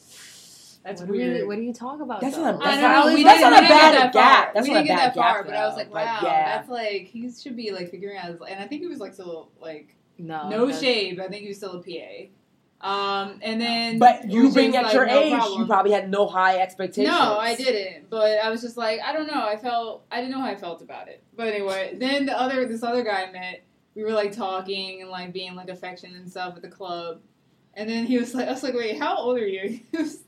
[0.83, 1.37] that's what Do weird.
[1.39, 2.21] you, what do you talk about?
[2.21, 2.43] That's though?
[2.43, 3.13] not a- I that's don't know.
[3.15, 4.43] We that's didn't, a we bad get that gap.
[4.45, 4.53] far.
[4.53, 6.05] That's we not a didn't get bad that far, gap, but I was like, But
[6.05, 6.55] wow, yeah.
[6.57, 8.25] that's like he should be like figuring out.
[8.27, 11.17] His, and I think he was like still like no, no that's- shade.
[11.17, 12.29] But I think he was still a PA.
[12.81, 15.59] Um, and then but you was being at like, your no age, problem.
[15.61, 17.13] you probably had no high expectations.
[17.13, 18.09] No, I didn't.
[18.09, 19.45] But I was just like, I don't know.
[19.45, 21.21] I felt I didn't know how I felt about it.
[21.35, 23.63] But anyway, then the other this other guy I met,
[23.95, 27.19] we were like talking and like being like affectionate and stuff at the club.
[27.73, 29.81] And then he was like I was like, Wait, how old are you?
[29.91, 30.19] He was,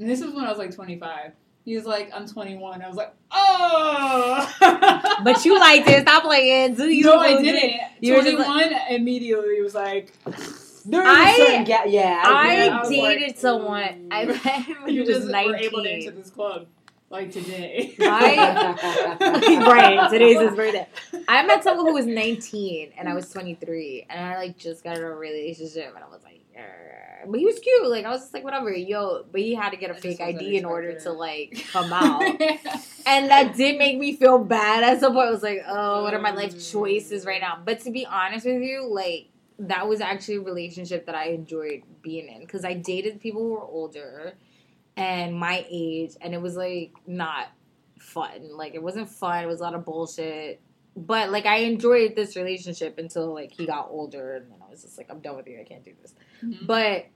[0.00, 1.32] and this was when I was like twenty five.
[1.64, 2.80] He was like, I'm twenty one.
[2.82, 6.02] I was like, Oh But you liked it.
[6.02, 6.74] Stop playing.
[6.74, 7.04] Do you?
[7.04, 7.80] No, I didn't.
[8.00, 10.12] You were just Twenty one immediately was like
[10.86, 11.84] There is I- a certain gap.
[11.86, 14.08] Yeah, I Yeah, I dated like, someone.
[14.10, 14.28] I ooh.
[14.28, 16.14] met him when he you was just were able to enter nineteen.
[16.16, 16.66] this club
[17.10, 17.94] like today.
[18.00, 19.16] I-
[19.68, 20.88] right, today's his birthday.
[21.28, 24.96] I met someone who was 19 and I was 23, and I like just got
[24.96, 27.88] in a relationship, and I was like, "Arr." But he was cute.
[27.88, 29.24] Like I was just like, whatever, yo.
[29.30, 32.22] But he had to get a I fake ID in order to like come out,
[32.22, 35.28] and that did make me feel bad at some point.
[35.28, 37.58] I was like, oh, what are my life choices right now?
[37.64, 39.28] But to be honest with you, like
[39.60, 43.50] that was actually a relationship that I enjoyed being in because I dated people who
[43.50, 44.34] were older
[44.96, 47.48] and my age, and it was like not
[47.98, 48.56] fun.
[48.56, 49.44] Like it wasn't fun.
[49.44, 50.60] It was a lot of bullshit.
[50.96, 54.82] But like I enjoyed this relationship until like he got older, and then I was
[54.82, 55.60] just like, I'm done with you.
[55.60, 56.14] I can't do this.
[56.42, 56.66] Mhm.
[56.66, 57.06] But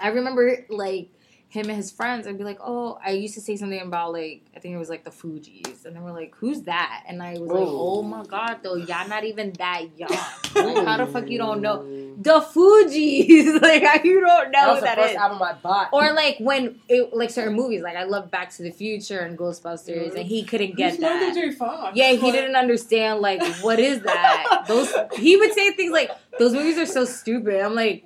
[0.00, 1.08] I remember like
[1.48, 2.26] him and his friends.
[2.26, 4.88] I'd be like, oh, I used to say something about like I think it was
[4.88, 7.04] like the Fugees, and they were like, who's that?
[7.06, 8.02] And I was like, Oh.
[8.02, 10.08] my god, though y'all not even that young.
[10.54, 11.82] Like, how the fuck you don't know?
[12.18, 13.60] The Fugees.
[13.62, 15.16] like you don't know That was who the that first is.
[15.16, 15.90] album I bought.
[15.92, 19.36] Or like when it like certain movies, like I love Back to the Future and
[19.36, 21.34] Ghostbusters, and he couldn't get Who's Michael that.
[21.34, 21.50] J.
[21.50, 21.96] Fox?
[21.96, 24.64] Yeah, he didn't understand like what is that.
[24.68, 27.60] Those he would say things like those movies are so stupid.
[27.60, 28.04] I'm like,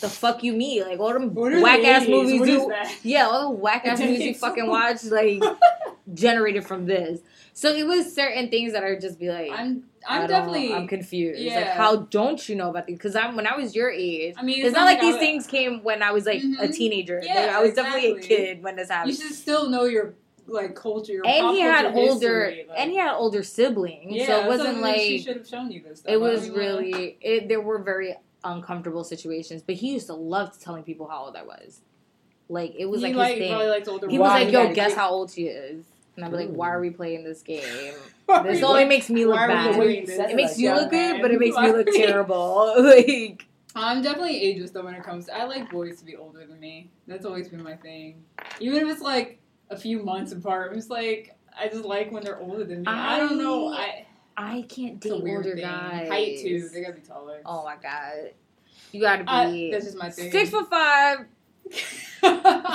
[0.00, 0.82] the fuck you mean?
[0.82, 2.72] Like all them the whack ass movies What you
[3.02, 5.42] yeah, all the whack ass movies you fucking so- watch like
[6.14, 7.20] generated from this.
[7.54, 9.50] So it was certain things that I would just be like.
[9.50, 11.40] I'm I'm definitely I'm confused.
[11.44, 12.96] Like, how don't you know about these?
[12.96, 15.46] Because I'm when I was your age, I mean it's, not like, these I- things
[15.46, 16.74] came when I was like a Mhm.
[16.74, 17.20] teenager.
[17.22, 19.12] Yeah, Like, I was definitely a kid when this happened.
[19.18, 20.14] You should still know your
[20.46, 24.40] like culture, And he had older, history, like- and he had older siblings, yeah, so
[24.44, 25.98] it wasn't like she should have shown you this.
[25.98, 26.10] Stuff.
[26.10, 27.18] it was do you wanna- really.
[27.20, 28.14] It, there were very
[28.44, 31.80] uncomfortable situations, but he used to love telling people how old I was.
[32.48, 33.50] Like it was he like, like, his thing.
[33.50, 34.08] probably likes older.
[34.08, 35.84] he was like, "Yo, guess how old she is,"
[36.16, 37.62] and I'd be like, "Why are we playing this game?
[38.44, 39.74] This only like- makes me look why are we bad.
[39.74, 40.18] doing this?
[40.18, 41.22] It It makes like, you look good, man.
[41.22, 43.44] but it makes me look terrible." like
[43.76, 45.26] I'm definitely ageist though when it comes.
[45.26, 46.90] to I like boys to be older than me.
[47.06, 48.24] That's always been my thing.
[48.60, 49.38] Even if it's like
[49.70, 52.86] a few months apart, I'm like I just like when they're older than me.
[52.86, 53.68] I, don't know.
[53.72, 54.06] I
[54.40, 55.56] I can't date older thing.
[55.62, 56.08] guys.
[56.08, 56.68] Height too.
[56.72, 57.40] They gotta be taller.
[57.44, 58.30] Oh my god.
[58.92, 60.30] You gotta I- be that's just my thing.
[60.30, 61.26] six foot five,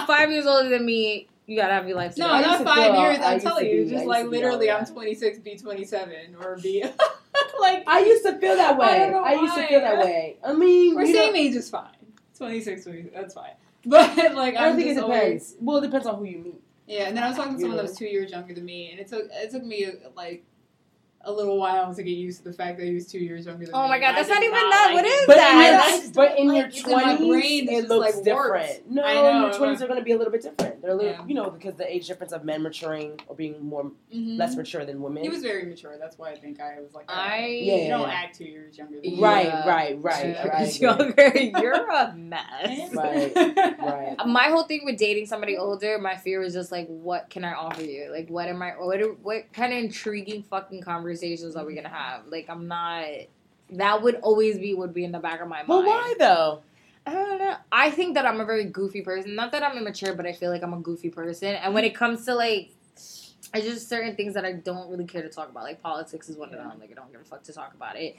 [0.08, 1.28] five years older than me.
[1.46, 3.20] You gotta have your life No, I not five years.
[3.20, 6.84] I I'm telling you, I just like literally, I'm 26, be 27, or be
[7.60, 9.00] like I used to feel that I way.
[9.00, 10.38] don't know I, used to feel that way.
[10.46, 11.90] I mean, we're same age is fine.
[12.38, 13.52] 26, 20, that's fine.
[13.86, 15.02] But like, I I'm think it depends.
[15.02, 16.62] always- Well, it depends on who you meet.
[16.88, 18.92] yeah, and then I was talking to someone that was two years younger than me,
[18.92, 20.46] and it took it took me like
[21.26, 23.66] a little while to get used to the fact that he was two years younger
[23.66, 23.80] than me.
[23.80, 24.86] Oh my god, that's not even not that.
[24.88, 25.08] like What it.
[25.10, 25.52] is But that?
[25.54, 28.24] in your, That's- That's- but in your like, it's in my twenties, it looks like,
[28.26, 28.52] different.
[28.52, 28.90] warped.
[28.90, 30.82] No, I know, your twenties but- are going to be a little bit different.
[30.82, 31.26] They're a little, Yeah.
[31.26, 34.38] you know, because the age difference of men maturing or being more Mhm.
[34.38, 35.24] less mature than women.
[35.24, 35.96] He was very mature.
[35.98, 37.46] That's why I think I was like, I- Yeah,
[37.76, 38.14] you yeah, don't yeah.
[38.14, 39.20] act two years younger than me.
[39.22, 39.70] Right, Yeah.
[39.70, 40.48] right, right, Yeah.
[40.48, 40.80] right.
[40.82, 41.32] Younger.
[41.62, 42.94] You're a mess.
[42.94, 43.32] Right,
[43.80, 44.16] right.
[44.28, 47.54] My whole thing with dating somebody older, my fear was just like, what can I
[47.54, 48.12] offer you?
[48.12, 48.72] Like, what am I?
[48.72, 50.82] What what kind of intriguing fucking
[51.14, 52.28] conversations are we gonna have?
[52.28, 53.06] Like, I'm not.
[53.72, 55.68] That would always be would be in the back of my mind.
[55.68, 56.62] But why though?
[57.06, 57.56] I don't know.
[57.72, 59.36] I think that I'm a very goofy person.
[59.36, 61.50] Not that I'm immature, but I feel like I'm a goofy person.
[61.56, 65.22] And when it comes to like, it's just certain things that I don't really care
[65.22, 65.64] to talk about.
[65.64, 66.80] Like politics is one of them.
[66.80, 68.16] Like I don't give a fuck to talk about it.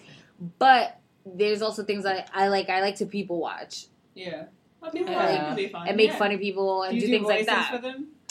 [0.58, 2.68] But there's also things that I like.
[2.68, 4.44] I like to people watch Yeah.
[4.80, 5.24] Well, people Yeah.
[5.24, 5.88] like it can be fun.
[5.88, 6.18] and make yeah.
[6.18, 7.82] fun of people and Do do, do things like that.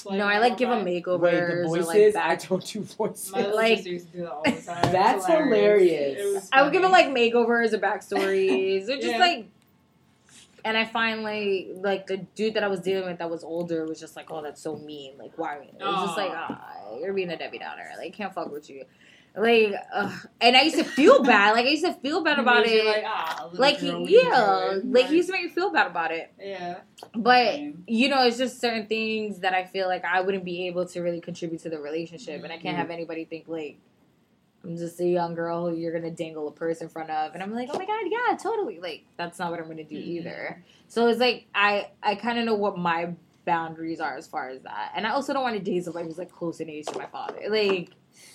[0.04, 0.20] For them?
[0.20, 1.06] no, I like give them make.
[1.06, 2.14] makeovers Wait, the or voices?
[2.16, 2.48] like I back.
[2.50, 3.32] don't do voices.
[3.32, 4.92] My little Like- used to do that all the time.
[4.92, 6.50] That's It's hilarious.
[6.52, 9.18] I would give them like makeovers or backstories or just Yeah.
[9.18, 9.48] like.
[10.66, 13.86] And I finally like like the dude that I was dealing with that was older
[13.86, 15.18] was just like, oh, that's so mean.
[15.18, 15.56] Like, why?
[15.56, 17.90] It was just like, ah, you're being a Debbie Downer.
[17.98, 18.86] Like, can't fuck with you.
[19.36, 19.74] Like,
[20.42, 21.54] and I used to feel bad.
[21.54, 22.86] Like, I used to feel bad about it.
[22.86, 25.72] Like, ah, Like, he, what are you yeah, like he used to make me feel
[25.72, 26.32] bad about it.
[26.40, 26.82] Yeah.
[27.16, 27.84] But Same.
[27.88, 31.02] you know, it's just certain things that I feel like I wouldn't be able to
[31.02, 33.78] really contribute to the relationship, and I can't have anybody think like
[34.64, 37.42] I'm just a young girl who you're gonna dangle a purse in front of, and
[37.44, 38.80] I'm like, oh my god, yeah, totally.
[38.80, 40.08] Like that's not what I'm gonna do Mhm.
[40.08, 40.64] either.
[40.88, 43.14] So it's like I I kind of know what my
[43.46, 46.18] boundaries are as far as that, and I also don't want to date somebody who's
[46.20, 47.90] like close in age to my father, like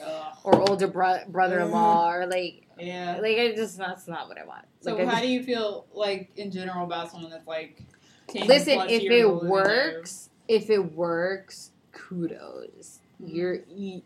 [0.05, 0.37] Ugh.
[0.45, 3.19] or older bro- brother-in-law, or like Yeah.
[3.21, 4.67] like I just that's not what I want.
[4.81, 7.83] So Like, how just- do you feel like in general about someone that's like
[8.29, 9.51] 10 Listen, if it older than you?
[9.53, 13.01] works, if it works, kudos.
[13.21, 13.35] Mhm.
[13.35, 13.59] You're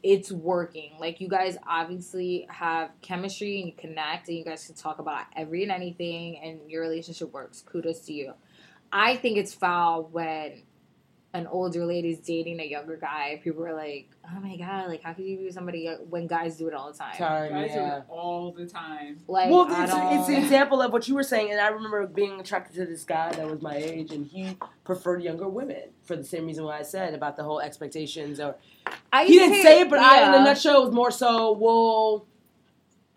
[0.03, 0.93] it's working.
[0.99, 5.27] Like you guys obviously have chemistry and you connect and you guys can talk about
[5.37, 7.61] every and anything and your relationship works.
[7.63, 8.33] Kudos to you.
[8.91, 10.63] I think it's foul when
[11.35, 13.41] an older lady's dating a younger guy.
[13.43, 16.69] People are like, "Oh my god, like how could you be somebody when guys do
[16.69, 19.19] it all the time?" Time, Guys do it all the time.
[19.27, 22.39] Like, well, it's, it's an example of what you were saying, and I remember being
[22.39, 26.25] attracted to this guy that was my age, and he preferred younger women for the
[26.25, 28.39] same reason why I said about the whole expectations.
[28.39, 28.57] Or
[29.11, 32.27] I he didn't say it, but I, in a nutshell, it was more so, well,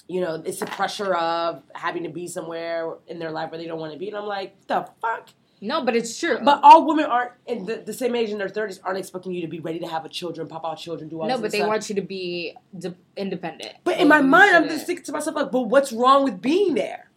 [0.08, 3.66] you know, it's the pressure of having to be somewhere in their life where they
[3.68, 5.30] don't want to be, and I'm like, the fuck.
[5.62, 6.38] No, but it's true.
[6.44, 9.42] But all women aren't in the, the same age in their thirties aren't expecting you
[9.42, 11.52] to be ready to have a children, pop out children, do all no, this but
[11.52, 11.70] they stuff.
[11.70, 13.74] want you to be de- independent.
[13.84, 16.42] But in my You mind, I'm just thinking to myself like, but what's wrong with
[16.42, 17.10] being there?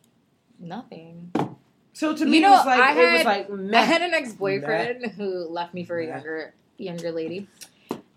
[0.58, 1.32] nothing.
[1.92, 3.82] So to me, You me, know, it was like I it was had- like I
[3.84, 6.12] had an ex boyfriend who left me for a Nah.
[6.14, 7.48] younger younger lady,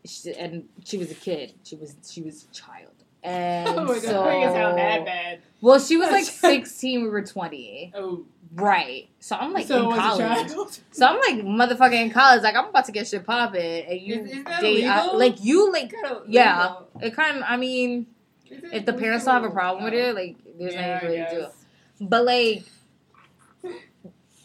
[0.06, 1.54] she, and she was a kid.
[1.64, 2.92] She was she was a child,
[3.24, 5.40] oh and Oh, it so doesn't that bad.
[5.62, 7.02] well, she was like sixteen.
[7.04, 9.10] We were twenty, Oh, right?
[9.20, 10.50] So I'm like so in college.
[10.92, 12.44] So I'm like motherfucking in college.
[12.44, 15.44] Like I'm about to get shit popping, and you Is- is date uh, I- like
[15.44, 15.94] you like
[16.28, 16.76] yeah.
[17.02, 17.44] it kind of.
[17.48, 18.08] I mean,
[18.46, 21.26] it if the parents don't have a problem with it, like there's Yeah, nothing really
[21.30, 21.52] to
[22.00, 22.06] do.
[22.06, 22.64] But like,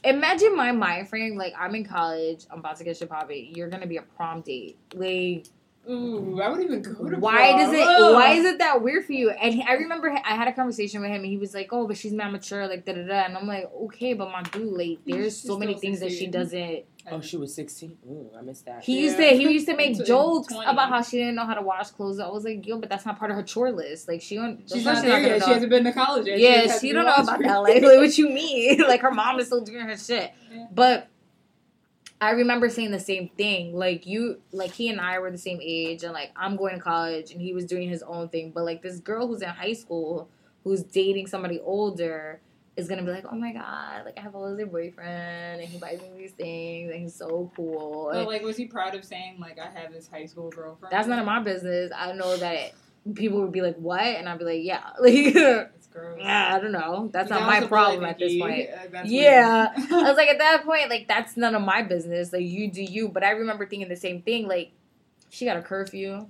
[0.05, 1.37] Imagine my mind frame.
[1.37, 2.47] Like I'm in college.
[2.51, 3.53] I'm about to get shit popping.
[3.57, 4.77] You're gonna be a prom date.
[4.95, 5.47] Like
[5.89, 7.59] Ooh, I wouldn't even go to why prom.
[7.59, 7.87] does it?
[7.87, 8.15] Ugh.
[8.15, 9.31] Why is it that weird for you?
[9.31, 11.87] And he, I remember I had a conversation with him, and he was like, "Oh,
[11.87, 13.25] but she's not mature." Like da da da.
[13.27, 16.13] And I'm like, "Okay, but my dude, like, there's She's so many still things that
[16.13, 17.99] she doesn't." Oh, she was 16?
[18.09, 18.83] Ooh, I missed that.
[18.83, 20.69] He used to he used to make jokes 20.
[20.69, 22.19] about how she didn't know how to wash clothes.
[22.19, 24.09] I was like, yo, but that's not part of her chore list.
[24.09, 24.69] Like she don't.
[24.69, 25.45] She's not there gonna yet.
[25.45, 26.41] She hasn't been to college yet.
[26.41, 27.43] Yeah, just she don't know about watched.
[27.45, 27.57] that.
[27.63, 28.81] Like, like what you mean?
[28.89, 30.33] like her mom is still doing her shit.
[30.53, 30.67] Yeah.
[30.73, 31.09] But
[32.21, 33.77] I remember saying the same thing.
[33.77, 36.81] Like you, like he and I were the same age, and like I'm going to
[36.81, 38.53] college, and he was doing his own thing.
[38.55, 40.29] But like this girl who's in high school,
[40.65, 42.41] who's dating somebody older,
[42.77, 45.79] is gonna be like, oh my god, like I have a older boyfriend, and he
[45.79, 48.11] buys me these things, and he's so cool.
[48.13, 50.93] But like, was he proud of saying like I have this high school girlfriend?
[50.93, 51.91] That's none of my business.
[51.95, 52.73] I know that
[53.15, 56.21] people would be like, "What?" and I'd be like, "Yeah." Like, gross.
[56.23, 57.09] I don't know.
[57.13, 58.69] That's That not my problem at this point.
[58.71, 59.73] Uh, Yeah.
[59.77, 62.33] I was like, at that point, like that's none of my business.
[62.33, 63.09] Like you do you.
[63.09, 64.47] But I remember thinking the same thing.
[64.47, 64.73] Like
[65.31, 66.27] she got a curfew.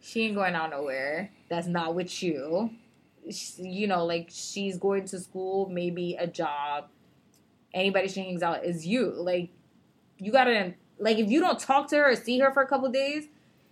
[0.00, 1.30] She ain't going out nowhere.
[1.48, 2.70] That's not with you.
[3.30, 6.86] She- you know, like she's going to school, maybe a job.
[7.74, 9.12] Anybody she hangs out is you.
[9.12, 9.50] Like
[10.18, 12.88] you gotta like if you don't talk to her or see her for a couple
[12.90, 13.26] days,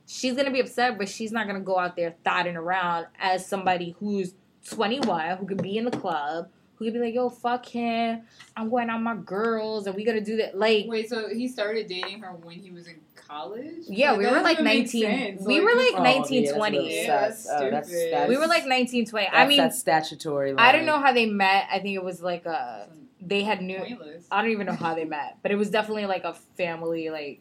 [0.06, 3.94] she's gonna be upset, but she's not gonna go out there thotting around as somebody
[3.98, 4.34] who's
[4.70, 8.22] 21, who could be in the club, who could be like, yo, fuck him.
[8.56, 10.56] I'm going out with my girls and we gotta do that.
[10.58, 13.84] Like Wait, so he started dating her when he was in college?
[13.88, 17.04] Yeah, we were like doesn't make 19 we were like Oh, 19, yeah, that's really
[17.04, 17.52] Yeah, that's sus.
[17.52, 18.12] Oh, that's, stupid.
[18.12, 19.28] that's, we were like 1920.
[19.28, 20.66] I mean, that statutory line.
[20.66, 21.66] I don't know how they met.
[21.70, 22.88] I think it was like a
[23.20, 24.26] they had new Pointless.
[24.30, 27.40] I don't even know how they met, but it was definitely like a family like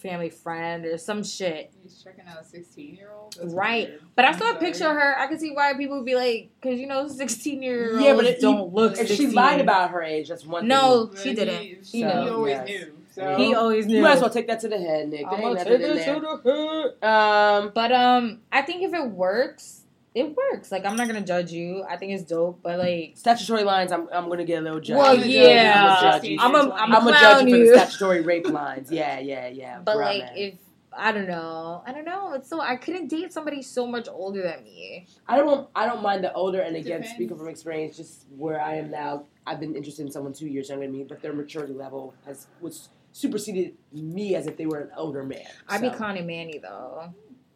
[0.00, 1.72] family friend or some shit.
[1.82, 3.36] He's checking out a 16 year old?
[3.54, 3.90] Right.
[4.16, 5.18] But I saw a picture of her.
[5.18, 8.14] I can see why people would be like, because you know, sixteen year olds Yeah,
[8.14, 8.92] but it- don't look.
[8.92, 9.16] If 16.
[9.16, 11.14] she lied about her age, that's one No, thing.
[11.14, 11.62] But she didn't.
[11.62, 12.10] He, He he knew.
[12.12, 12.68] always Yes.
[12.68, 12.92] knew.
[13.12, 13.96] So he always knew.
[13.96, 15.26] You might as well take that to the head, Nick.
[15.28, 16.14] I'm gonna take in it there.
[16.14, 17.08] to the head.
[17.10, 19.79] Um, But um, I think if it works,
[20.20, 20.70] it works.
[20.72, 21.84] Like I'm not gonna judge you.
[21.88, 22.60] I think it's dope.
[22.62, 24.96] But like, statutory lines, I'm, I'm gonna get a little judgy.
[24.96, 26.38] well, I'm gonna judge yeah, I'm gonna judge you.
[26.40, 28.90] I'm a I'm a I'm gonna clown judge you for the statutory rape lines.
[28.90, 29.80] Yeah, yeah, yeah.
[29.84, 30.32] But Bruh, like, man.
[30.36, 30.54] if
[30.92, 32.32] I don't know, I don't know.
[32.34, 35.06] It's so I couldn't date somebody so much older than me.
[35.28, 37.10] I don't I don't mind the older and again Depends.
[37.14, 40.68] speaking from experience, just where I am now, I've been interested in someone two years
[40.68, 44.80] younger than me, but their maturity level has was superseded me as if they were
[44.80, 45.46] an older man.
[45.68, 47.12] I be So- clowning Manny though.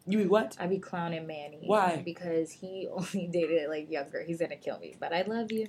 [0.07, 0.55] You be what?
[0.59, 1.63] I be clowning Manny.
[1.65, 2.01] Why?
[2.03, 4.23] Because he only dated like younger.
[4.23, 5.67] He's gonna kill me, but I love you.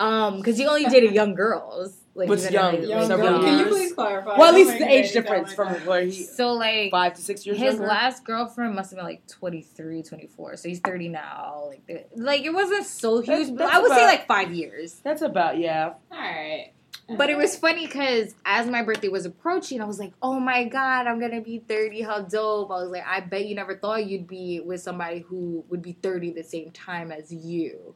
[0.00, 1.96] Um, because he only dated young girls.
[2.14, 2.74] Like What's young?
[2.74, 3.42] date, Young like, Several girl.
[3.42, 4.36] Can you please clarify?
[4.36, 5.86] Well, at least the age difference from that.
[5.86, 7.86] where he So like five to six years his younger.
[7.86, 10.56] last girlfriend must have been like 23, 24.
[10.56, 11.70] So he's 30 now.
[11.88, 13.26] Like like it wasn't so huge.
[13.28, 15.00] That's- but that's I would say like 5 years.
[15.04, 15.94] That's about yeah.
[16.12, 16.74] Alright.
[17.08, 20.64] But it was funny because as my birthday was approaching, I was like, "Oh my
[20.64, 22.02] god, I'm gonna be 30.
[22.02, 25.64] How dope!" I was like, "I bet you never thought you'd be with somebody who
[25.68, 27.94] would be 30 the same time as you."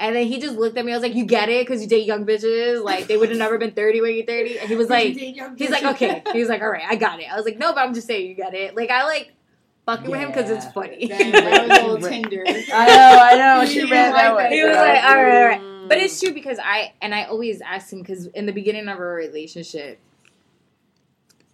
[0.00, 0.92] And then he just looked at me.
[0.92, 1.66] I was like, "You get it?
[1.66, 2.82] Because you date young bitches.
[2.82, 5.16] Like they would have never been 30 when you're 30." And he was like,
[5.56, 7.72] "He's like, okay." He was like, "All right, I got it." I was like, "No,
[7.72, 9.32] but I'm just saying you get it." Like I like
[9.88, 11.06] fucking with him because it's funny.
[11.06, 12.44] Damn, that was a little tender.
[12.46, 13.66] I know, I know.
[13.66, 14.50] She He ran that way.
[14.50, 15.67] He was like, all right, all right.
[15.88, 15.90] Mm.
[15.90, 18.98] But it's true because I and I always asked him because in the beginning of
[18.98, 19.98] our relationship,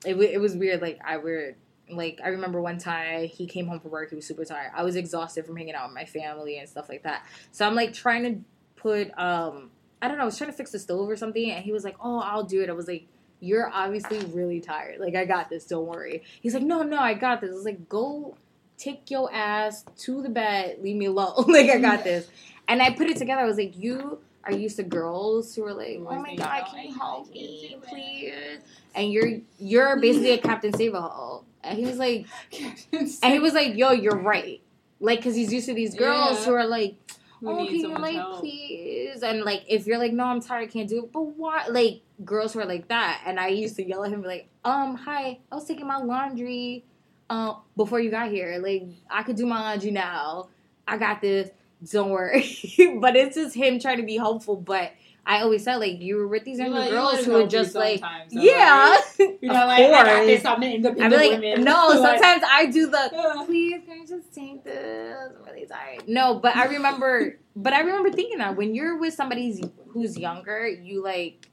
[0.04, 0.82] it wa- it was weird.
[0.82, 1.54] Like I were
[1.90, 4.10] like I remember one time he came home from work.
[4.10, 4.72] He was super tired.
[4.74, 7.24] I was exhausted from hanging out with my family and stuff like that.
[7.52, 8.40] So I'm like trying to
[8.76, 9.70] put um
[10.02, 10.24] I don't know.
[10.24, 12.44] I was trying to fix the stove or something, and he was like, "Oh, I'll
[12.44, 13.06] do it." I was like.
[13.40, 15.00] You're obviously really tired.
[15.00, 15.66] Like I got this.
[15.66, 16.22] Don't worry.
[16.40, 17.50] He's like, no, no, I got this.
[17.50, 18.38] I was like, go
[18.78, 20.78] take your ass to the bed.
[20.80, 21.44] Leave me alone.
[21.48, 22.28] like I got this.
[22.68, 23.42] And I put it together.
[23.42, 26.88] I was like, you are used to girls who are like, oh my god, can
[26.88, 28.58] you help me, please?
[28.94, 31.44] And you're you're basically a Captain Save a Hole.
[31.62, 32.26] And he was like,
[33.22, 34.60] and he was like, yo, you're right.
[35.00, 36.44] Like, cause he's used to these girls Yeah.
[36.46, 36.96] who are like,
[37.44, 38.40] oh, can you like help?
[38.40, 39.22] please?
[39.22, 41.12] And like, if you're like, no, I'm tired, I can't do it.
[41.12, 41.66] But why?
[41.68, 43.22] Like, girls who are like that.
[43.26, 45.98] And I used to yell at him, be like, um, hi, I was taking my
[45.98, 46.84] laundry,
[47.30, 48.58] uh, before you got here.
[48.62, 50.48] Like, I could do my laundry now.
[50.86, 51.50] I got this.
[51.90, 52.44] Don't worry.
[53.00, 54.56] but it's just him trying to be helpful.
[54.56, 54.92] But
[55.26, 57.46] I always said, like, you were with these You younger you let girls who were
[57.46, 58.90] just like, yeah.
[58.90, 59.02] right?
[59.42, 60.26] Not Of like, I got course.
[60.26, 64.06] this, I'm an independent I'd be like, no, sometimes I do the please can you
[64.06, 65.16] just take this?
[65.38, 66.06] I'm really tired.
[66.08, 70.66] No, but I remember but I remember thinking that when you're with somebody who's younger,
[70.68, 71.48] you like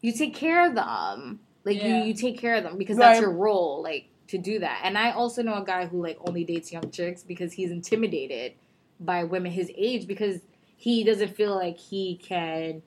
[0.00, 1.40] you take care of them.
[1.64, 1.98] Like Yeah.
[2.00, 4.80] you you take care of them because that's your role, like to do that.
[4.82, 8.54] And I also know a guy who like only dates young chicks because he's intimidated
[9.00, 10.40] by women his age because
[10.76, 12.82] he doesn't feel like he can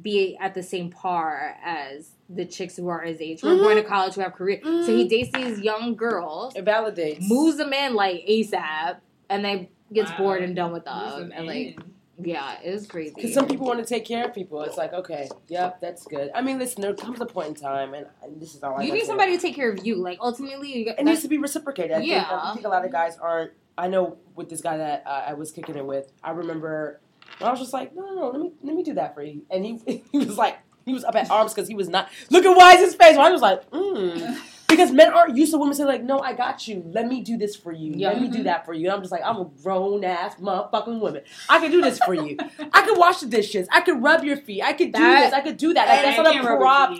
[0.00, 3.76] be at the same par as the chicks who are his age, who are going
[3.76, 3.92] to mm-hmm.
[3.92, 4.60] college, who have career.
[4.62, 5.08] So he mm-hmm.
[5.08, 7.28] dates these young girls, It validates.
[7.28, 10.18] moves them in like ASAP, and then gets Wow.
[10.18, 11.32] bored and done with Who's them.
[11.34, 11.92] And like, man?
[12.22, 13.12] yeah, it was crazy.
[13.14, 14.62] Because some people want to take care of people.
[14.62, 16.30] It's like, okay, yep, that's good.
[16.34, 18.82] I mean, listen, there comes a point in time, and and this is all I
[18.82, 19.96] you need somebody to take care of you.
[19.96, 21.92] Like ultimately, you got, It needs to be reciprocated.
[21.92, 22.28] I, think, Yeah.
[22.30, 23.52] I think a lot of guys aren't.
[23.76, 27.00] I know with this guy that uh, I was kicking it with, I remember
[27.38, 29.22] when I was just like, no, no, no, let me let me do that for
[29.22, 32.08] you, and he he was like, he was up at arms because he was not.
[32.30, 33.16] Look at Wise's face.
[33.16, 34.38] I was like, mm.
[34.70, 36.84] Because men aren't used to women saying like, "No, I got you.
[36.86, 37.92] Let me do this for you.
[37.98, 41.00] Let me do that for you." And I'm just like, I'm a grown ass motherfucking
[41.00, 41.22] woman.
[41.48, 42.36] I can do this for you.
[42.72, 43.66] I can wash the dishes.
[43.72, 44.62] I can rub your feet.
[44.62, 45.32] I could do That- this.
[45.34, 45.88] I could do that.
[45.88, 46.96] Like, I that's not a prop.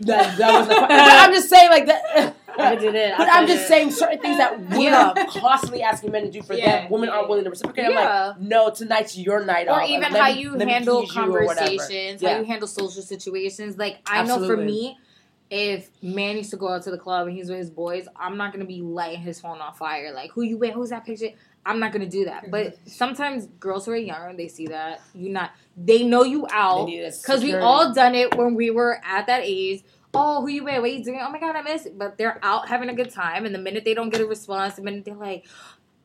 [0.00, 0.68] That, that was.
[0.68, 2.36] The, but I'm just saying like that.
[2.58, 3.14] I did it.
[3.16, 3.68] But I I'm just it.
[3.68, 5.12] saying certain things that women Yeah.
[5.16, 6.90] are constantly asking men to do for Yeah, them.
[6.90, 7.86] Women aren't willing to reciprocate.
[7.86, 8.26] I'm Yeah.
[8.28, 9.88] like, no, tonight's your night or off.
[9.88, 12.38] even Let how me- you handle please you conversations, how Yeah.
[12.38, 13.76] you handle social situations.
[13.76, 14.98] Like I know for me,
[15.50, 18.36] if man used to go out to the club and he's with his boys, I'm
[18.36, 20.12] not gonna be lighting his phone on fire.
[20.12, 20.74] Like who you with?
[20.74, 21.28] Who's that picture?
[21.64, 22.50] I'm not gonna do that.
[22.50, 25.50] But sometimes girls who are younger, they see that you not.
[25.76, 29.82] They know you out because we all done it when we were at that age.
[30.18, 30.80] Oh, who you with?
[30.80, 31.20] What you doing?
[31.22, 31.98] Oh my god, I miss it.
[31.98, 34.74] But they're out having a good time, and the minute they don't get a response,
[34.74, 35.46] the minute they're like,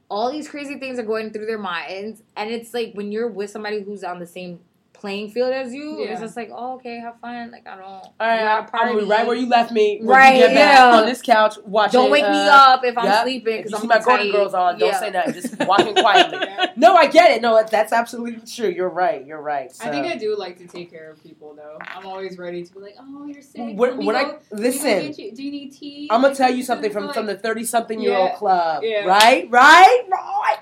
[0.09, 3.49] all these crazy things are going through their minds, and it's like when you're with
[3.49, 4.59] somebody who's on the same
[5.03, 6.11] playing field as you, Yeah.
[6.13, 7.51] it's just like, oh, okay, have fun.
[7.51, 7.83] Like I don't.
[7.83, 9.05] All right, we're at a I'm party.
[9.05, 9.99] right where you left me.
[10.01, 10.97] Right, you get back yeah.
[10.97, 11.99] on this couch watching.
[11.99, 13.21] Don't wake me uh, up if I'm yeah.
[13.23, 14.31] sleeping because I'm see my Golden tight.
[14.31, 14.99] Girls on, don't Yeah.
[15.01, 15.33] say nothing.
[15.33, 16.39] Just walking quietly.
[16.77, 17.41] No, I get it.
[17.41, 18.69] No, that's absolutely true.
[18.69, 19.25] You're right.
[19.25, 19.75] You're right.
[19.75, 19.83] So.
[19.83, 21.77] I think I do like to take care of people though.
[21.81, 23.59] I'm always ready to be like, oh, you're sick.
[23.75, 26.07] When, Let when I let me go listen, get you- do you need tea?
[26.09, 28.83] I'm gonna tell you something from like- from the 30 something year old club.
[28.85, 29.03] Yeah.
[29.03, 30.59] Right, right, right.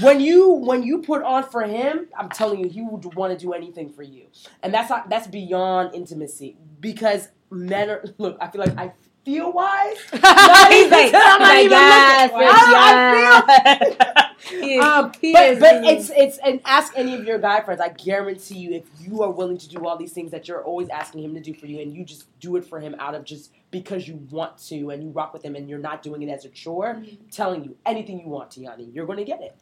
[0.00, 3.38] When you when you put on for him, I'm telling you, he would want to
[3.38, 4.26] do anything for you,
[4.62, 8.04] and that's not that's beyond intimacy because men are.
[8.18, 8.92] Look, I feel like I
[9.24, 9.96] feel wise.
[10.22, 12.48] Not he's even- like, I'm not even yes, looking.
[12.48, 14.22] I- I yes.
[14.48, 17.80] He Um, he but but it's it's and ask any of your guy friends.
[17.80, 20.88] I guarantee you, if you are willing to do all these things that you're always
[20.88, 23.24] asking him to do for you, and you just do it for him out of
[23.24, 26.28] just because you want to, and you rock with him, and you're not doing it
[26.28, 27.28] as a chore, Mm-hmm.
[27.30, 29.56] telling you anything you want, Tiani, you're going to get it.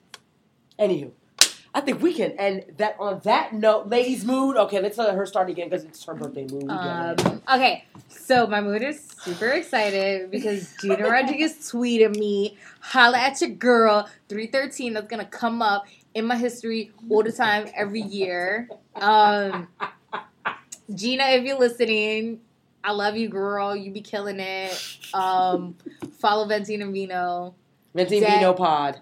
[0.78, 1.10] Anywho,
[1.74, 4.56] I think we can end that on that note, ladies' mood.
[4.56, 6.62] Okay, let's let her start again because it's her birthday mood.
[6.62, 7.26] We get it.
[7.26, 13.40] Um, okay, so my mood is super excited because Gina Rodriguez tweeted me, holla at
[13.40, 18.68] your girl, 313, that's gonna come up in my history all the time, every year.
[18.96, 19.66] Um,
[20.94, 22.40] Gina, if you're listening,
[22.84, 23.74] I love you, girl.
[23.74, 24.98] You be killing it.
[25.14, 25.76] Um,
[26.18, 27.54] follow Venting Vino.
[27.94, 29.00] Venti Zach- Vino Pod.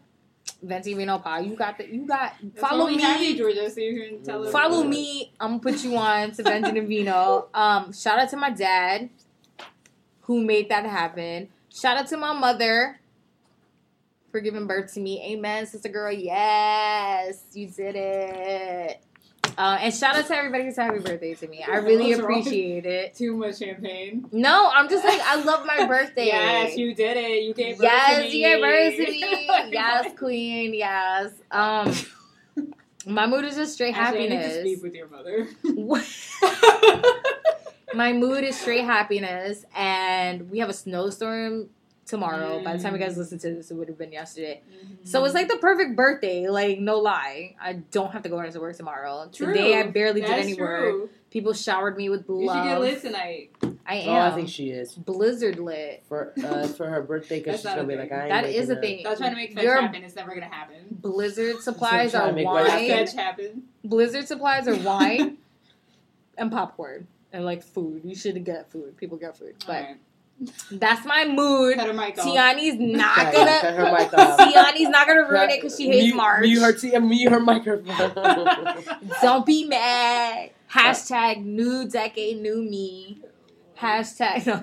[0.63, 1.45] Venting Vino Pod.
[1.45, 3.29] You got the you got That's follow me.
[3.29, 4.45] you, Georgia, so you can tell.
[4.47, 5.33] Follow me.
[5.41, 7.49] I'm gonna put you on to and Vino.
[7.53, 9.11] Um, shout out to my dad
[10.23, 11.49] who made that happen.
[11.69, 13.01] Shout out to my mother
[14.31, 15.33] for giving birth to me.
[15.33, 16.13] Amen, sister girl.
[16.13, 19.03] Yes, you did it.
[19.59, 21.63] Uh, and shout out to everybody who said happy birthday to me.
[21.63, 23.15] I really appreciate it.
[23.15, 24.27] Too much champagne.
[24.33, 26.27] No, I'm just like I love my birthday.
[26.27, 27.43] Yes, you did it.
[27.43, 28.37] You gave birth to Yes, me.
[28.39, 29.73] you gave birth to me.
[29.73, 30.75] Yes, queen.
[30.75, 31.33] Yes.
[31.51, 31.95] Um,
[33.07, 34.61] my mood is just straight Actually, I need to happiness.
[34.63, 35.49] speak with your mother.
[37.95, 41.69] My mood is straight happiness, and we have a snowstorm
[42.07, 42.63] tomorrow.
[42.63, 44.63] By the time you guys listen to this, it would have been yesterday.
[45.05, 46.49] So it's like the perfect birthday.
[46.49, 49.29] Like no lie, I don't have to go into work tomorrow.
[49.33, 49.93] Today I True.
[49.93, 51.11] barely did That's any work.
[51.31, 52.41] People showered me with love.
[52.41, 52.83] You should get love.
[52.83, 53.51] lit tonight.
[53.87, 54.09] I am.
[54.11, 54.21] Oh.
[54.21, 56.03] I think she is Blizzard lit.
[56.07, 58.75] for uh, for her birthday because she's gonna be like, I ain't That is a
[58.77, 58.81] up.
[58.83, 59.01] thing.
[59.01, 60.05] Stop trying to make fetch Your happen.
[60.05, 60.77] It's never gonna happen.
[60.91, 62.89] Blizzard supplies are to make Make wine.
[62.89, 63.63] fetch happen.
[63.83, 65.39] Blizzard supplies are wine
[66.39, 68.03] and popcorn and like food.
[68.05, 68.97] You should get food.
[68.99, 69.97] People get food, but Alright.
[70.71, 71.77] That's my mood.
[71.77, 72.27] Cut her mic off.
[72.27, 73.59] Tiani's not Cut- gonna.
[73.61, 74.39] cut her mic off.
[74.39, 76.43] Tiani's not gonna ruin it because she hates mute, March.
[76.43, 78.13] Mute her, t- mute her microphone.
[79.23, 80.51] Don't be mad.
[80.73, 83.21] Hashtag new decade, new me.
[83.79, 84.47] Hashtag.
[84.47, 84.63] No.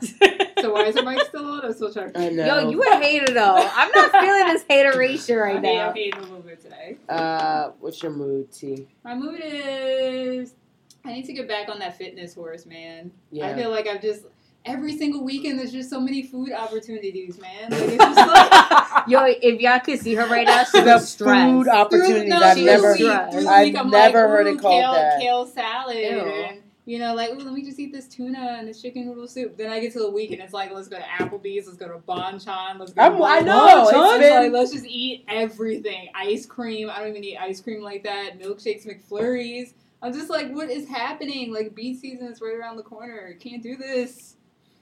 [0.61, 1.65] So why is her mic still on?
[1.65, 2.19] I'm still trying to.
[2.19, 2.61] I know.
[2.61, 3.55] Yo, you a hater though.
[3.55, 5.89] I'm not feeling this hateration right I hate, now.
[5.89, 6.97] I'm hating a little bit today.
[7.07, 8.88] Uh, what's your mood, T?
[9.03, 10.53] My mood is
[11.05, 13.11] I need to get back on that fitness horse, man.
[13.32, 13.47] Yeah.
[13.49, 14.23] I feel like I've just
[14.66, 17.72] every single weekend there's just so many food opportunities, man.
[17.72, 21.49] Like it's just like Yo, if y'all could see her right now, she's the stressed.
[21.51, 22.30] food opportunities.
[22.30, 23.38] no, I've never, is stressed.
[23.47, 25.20] I've I'm never like, heard ooh, it called kale, that.
[25.20, 26.20] Kale salad, Ew.
[26.20, 29.28] and you know, like, ooh, let me just eat this tuna and this chicken noodle
[29.28, 29.55] soup.
[29.57, 31.88] Then I get to the week and it's like, let's go to Applebee's, let's go
[31.88, 33.01] to Bonchon, let's go.
[33.03, 36.10] I'm- to I know, it's It's been- like, let's just eat everything.
[36.16, 36.89] Ice cream.
[36.89, 38.39] I don't even eat ice cream like that.
[38.39, 39.74] Milkshakes, McFlurries.
[40.01, 41.53] I'm just like, what is happening?
[41.53, 43.36] Like beach season is right around the corner.
[43.39, 44.36] Can't do this.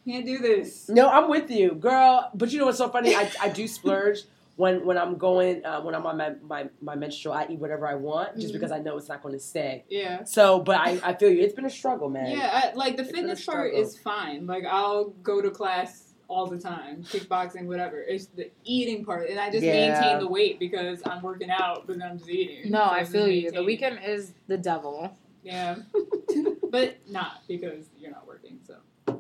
[0.08, 0.88] Can't do this.
[0.88, 2.32] No, I'm with you, girl.
[2.34, 3.14] But you know what's so funny?
[3.14, 4.20] I, I do splurge
[4.56, 7.36] when when I'm going uh, when I'm on my, my my menstrual.
[7.36, 8.54] I eat whatever I want just Mhm.
[8.54, 9.84] because I know it's not going to stay.
[9.90, 10.24] Yeah.
[10.24, 11.42] So, but I, I feel you.
[11.42, 12.32] It's been a struggle, man.
[12.32, 14.48] Yeah, I, like the It's been a fitness part is fine.
[14.48, 18.02] Like I'll go to class all the time, kickboxing, whatever.
[18.02, 19.90] It's the eating part, and I just Yeah.
[19.92, 22.72] maintain the weight because I'm working out, but then I'm just eating.
[22.72, 23.52] No, So I feel you.
[23.52, 25.16] The weekend is the devil.
[25.44, 25.76] Yeah,
[26.72, 28.60] but not because you're not working.
[28.68, 28.76] So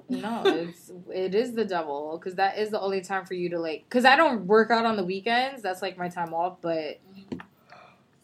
[0.09, 3.59] No, it's it is the devil because that is the only time for you to
[3.59, 3.83] like.
[3.89, 5.61] Because I don't work out on the weekends.
[5.61, 6.57] That's like my time off.
[6.61, 6.99] But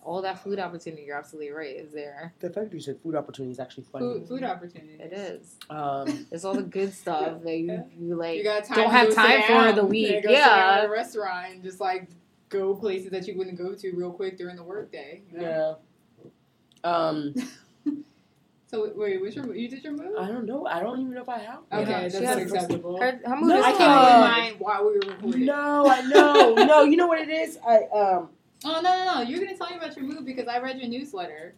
[0.01, 2.33] all that food opportunity, you're absolutely right, is there.
[2.39, 4.05] The fact that you said food opportunity is actually funny.
[4.05, 4.99] food, food opportunities.
[4.99, 5.55] It is.
[5.69, 8.37] Um, It's all the good stuff that you, you like.
[8.37, 9.75] You got time don't to have time sit for down.
[9.75, 10.09] the week.
[10.11, 10.77] Yeah, go sit Yeah.
[10.79, 12.09] at a restaurant and just like
[12.49, 15.21] go places that you wouldn't go to real quick during the workday.
[15.31, 15.77] You know?
[16.23, 16.29] yeah.
[16.83, 17.33] Um,
[18.73, 20.17] So wait, what's your you did your move?
[20.17, 20.65] I don't know.
[20.65, 21.59] I don't even know if I have.
[21.71, 22.99] Okay, Yeah, that's she has- acceptable.
[22.99, 24.21] Her, her mood No, is I can't fine.
[24.21, 25.45] read mine while we were recording.
[25.45, 26.53] No, I know.
[26.65, 27.59] no, you know what it is?
[27.67, 28.29] I um.
[28.65, 29.21] Oh no no no!
[29.21, 31.53] You're gonna tell me about your move because I read your newsletter.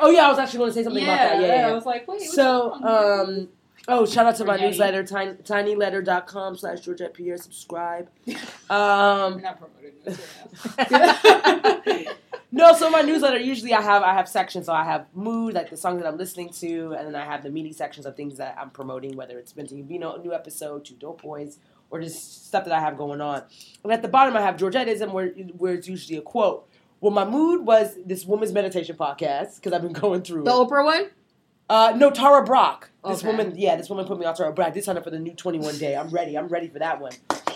[0.00, 1.40] Oh yeah, I was actually going to say something about that.
[1.40, 1.46] Yeah.
[1.60, 1.68] yeah.
[1.68, 2.18] I was like, wait.
[2.20, 3.48] What's So, um,
[3.88, 4.70] oh, shout out to my Forgetting.
[4.72, 7.38] newsletter, tiny, tinyletter.com slash Georgette Pierre.
[7.38, 8.08] Subscribe.
[8.26, 8.34] we're
[8.68, 10.20] Um, not promoting this.
[10.76, 12.12] Right now.
[12.56, 14.66] no, so my newsletter usually I have I have sections.
[14.66, 17.42] So I have mood, like the songs that I'm listening to, and then I have
[17.42, 20.94] the meaty sections of things that I'm promoting, whether it's Venting Vino, new episode, to
[20.94, 21.58] Dope Boys,
[21.90, 23.42] or just stuff that I have going on.
[23.84, 25.28] And at the bottom I have Georgetteism, where
[25.58, 26.68] where it's usually a quote.
[27.00, 30.54] Well, my mood was this woman's meditation podcast because I've been going through The it.
[30.54, 31.10] Oprah one?
[31.68, 32.88] Uh, no, Tara Brach.
[33.04, 33.28] This Okay.
[33.28, 34.72] woman, yeah, this woman put me on Tara Brach.
[34.74, 35.96] This signed up for the new 21 day.
[35.96, 36.36] I'm ready.
[36.36, 37.12] I'm ready for that one.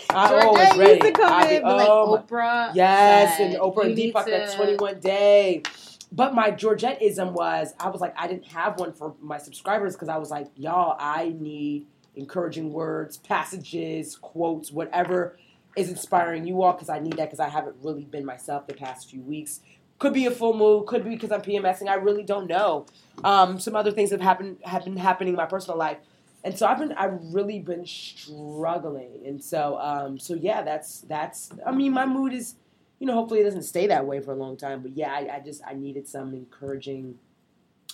[0.09, 0.91] I'm always ready.
[0.93, 2.71] used to come I in, but like oh my- Oprah.
[2.75, 5.63] yes, and Oprah and "You need Deepak, that 21 day.
[6.11, 10.09] But my Georgetteism was, I was like, I didn't have one for my subscribers because
[10.09, 11.87] I was like, y'all, I need
[12.17, 15.37] encouraging words, passages, quotes, whatever
[15.77, 18.73] is inspiring you all because I need that because I haven't really been myself the
[18.73, 19.61] past few weeks.
[20.01, 21.87] Could be a full mood, could be because I'm PMSing.
[21.87, 22.87] I really don't know.
[23.23, 25.97] Um, some other things have happened have been happening in my personal life,
[26.43, 31.51] and so I've been I've really been struggling, and so um, so yeah, that's that's.
[31.63, 32.55] I mean, my mood is,
[32.97, 35.35] you know, hopefully it doesn't stay that way for a long time, but yeah, I,
[35.35, 37.19] I just I needed some encouraging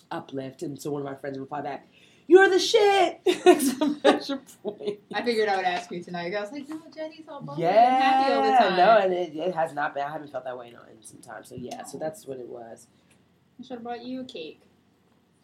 [0.10, 1.90] uplift, and so one of my friends replied back,
[2.28, 3.22] "You're the shit!"
[5.14, 6.34] I figured I would ask you tonight.
[6.36, 8.78] I was like, no, Jenny's all bubbly and happy all the Yeah, time.
[8.78, 10.04] no, and it, it has not been.
[10.04, 11.44] I haven't felt that way in, in some time.
[11.44, 12.88] So yeah, so that's what it was.
[13.60, 14.62] I should have brought you a cake.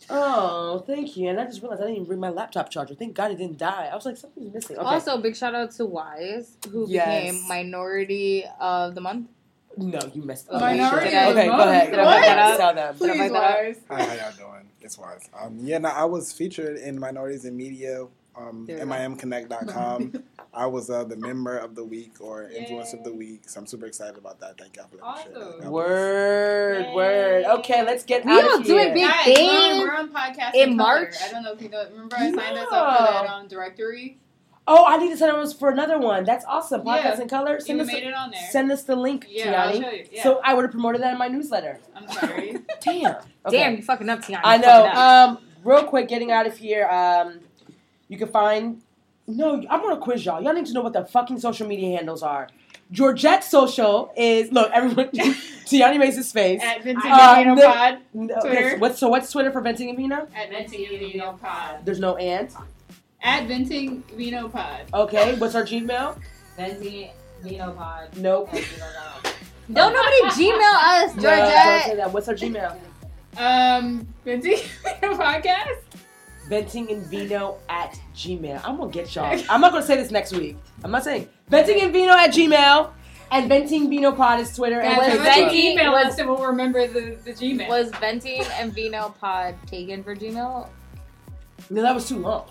[0.10, 1.30] Oh, thank you.
[1.30, 2.94] And I just realized I didn't even bring my laptop charger.
[2.94, 3.90] Thank God it didn't die.
[3.92, 4.78] I was like, something's missing.
[4.78, 4.86] Okay.
[4.86, 7.06] Also, big shout out to Wise, who Yes.
[7.32, 9.30] became minority of the month.
[9.78, 10.62] No, you messed up.
[10.62, 11.70] minority okay, of okay, go month?
[11.72, 11.92] ahead.
[11.92, 12.24] Go What?
[12.24, 12.58] ahead.
[12.60, 12.96] Tell them.
[12.98, 13.76] Did I Please, fuck that up?
[13.90, 14.70] Hi, how y'all doing?
[14.82, 15.30] It's Wise.
[15.40, 18.84] Um, yeah, no, I was featured in Minorities in Media, um, There we.
[18.92, 20.24] MIMconnect.com.
[20.56, 23.66] I was uh, the member of the week or influence of the week, so I'm
[23.66, 24.56] super excited about that.
[24.60, 25.42] Thank y'all for letting that.
[25.42, 25.62] Awesome.
[25.62, 25.72] God.
[25.72, 26.94] Word, Yay.
[26.94, 27.46] word.
[27.60, 28.94] Okay, let's get We out all of doing here.
[28.94, 31.16] big Guys, thing we're on, we're on podcast in in March.
[31.24, 31.84] I don't know if you know.
[31.92, 33.34] Remember, I signed us up for that No.
[33.34, 34.20] um, directory.
[34.66, 36.24] Oh, I need to send us for another one.
[36.24, 36.82] That's awesome.
[36.82, 37.22] Podcast Yeah.
[37.24, 37.56] in color.
[37.56, 38.40] You Send us, made it on there.
[38.50, 39.82] send us the link, yeah, I'll Tiani.
[39.84, 40.06] show you.
[40.12, 40.24] Yeah.
[40.24, 41.80] So I would have promoted that in my newsletter.
[41.96, 42.58] I'm sorry.
[42.82, 43.16] Damn.
[43.46, 43.58] Okay.
[43.58, 44.40] Damn, you fucking up, Tiana.
[44.44, 44.68] I You know.
[44.68, 45.30] fucking up.
[45.30, 46.88] Um, real quick, getting out of here.
[46.88, 47.42] Um,
[48.08, 48.82] you can find.
[49.28, 50.42] No, I'm gonna quiz y'all.
[50.42, 52.48] Y'all need to know what the fucking social media handles are.
[52.92, 55.10] Georgette Social is look everyone.
[55.66, 56.62] Tiani makes his face.
[56.62, 57.98] At Vincent Uh, Vino Pod.
[58.14, 58.48] No, Twitter.
[58.68, 60.28] okay, what's so what's Twitter for venting and vino?
[60.36, 61.80] At Venting Vino Pod.
[61.86, 62.50] There's no and.
[63.24, 64.82] At Venting Vino Pod.
[64.94, 66.20] Okay, what's our Gmail?
[66.58, 67.10] Venti
[67.42, 68.16] Vino Pod.
[68.18, 68.52] Nope.
[69.72, 72.12] Don't nobody Gmail us, No, don't say that.
[72.12, 72.78] What's our Gmail?
[73.38, 75.80] Um, Venting Vino Podcast.
[76.50, 78.62] Venting and Vino at Gmail.
[78.66, 79.42] I'm gonna get y'all.
[79.50, 80.58] I'm not gonna say this next week.
[80.84, 82.92] I'm not saying Venting and Vino at Gmail
[83.32, 85.22] and Venting Vino Pod is Twitter and Guys, was.
[85.26, 87.70] Venting- email was- us and we'll remember the, the Gmail.
[87.70, 90.68] Was Venting and Vino Pod taken for Gmail?
[91.70, 92.46] No, that was too long.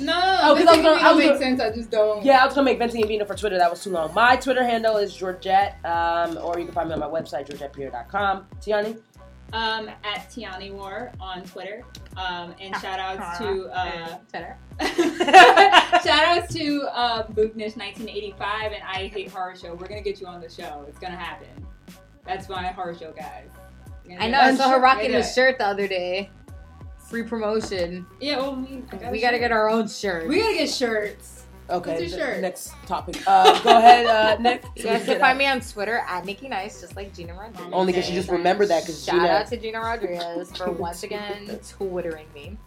[0.00, 0.72] No, no, Oh, 'cause no.
[0.72, 1.60] I was gonna- I Vino was makes gonna- sense.
[1.60, 2.24] I just don't.
[2.24, 3.58] Yeah, I was gonna make Venting and Vino for Twitter.
[3.58, 4.12] That was too long.
[4.14, 8.46] My Twitter handle is Georgette, um, or you can find me on my website, georgettepierre.com.
[8.60, 8.98] Tiani?
[9.52, 11.84] Um, at Tiani War on Twitter.
[12.16, 14.56] Um, and shout outs to uh, Cheddar.
[16.02, 19.74] shout outs to uh, Booknish 1985 and I Hate Horror Show.
[19.74, 20.84] We're gonna get you on the show.
[20.88, 21.48] It's gonna happen.
[22.26, 23.48] That's my horror show, guys.
[24.18, 24.40] I know.
[24.40, 25.18] I saw her rocking Yeah.
[25.20, 26.30] the shirt the other day.
[27.08, 28.06] Free promotion.
[28.20, 30.26] Yeah, well, we, I got We a gotta get our own shirt.
[30.28, 31.44] We gotta get shirts.
[31.70, 32.40] Okay, What's your shirt?
[32.42, 33.22] next topic.
[33.26, 34.64] Uh, go ahead, uh, Nick.
[34.76, 37.72] You guys can find me on Twitter at Nikki Nice, just like Gina Rodriguez.
[37.72, 41.02] Only because you just remember that 'cause shout Gina- out to Gina Rodriguez for once
[41.04, 42.58] again twittering me.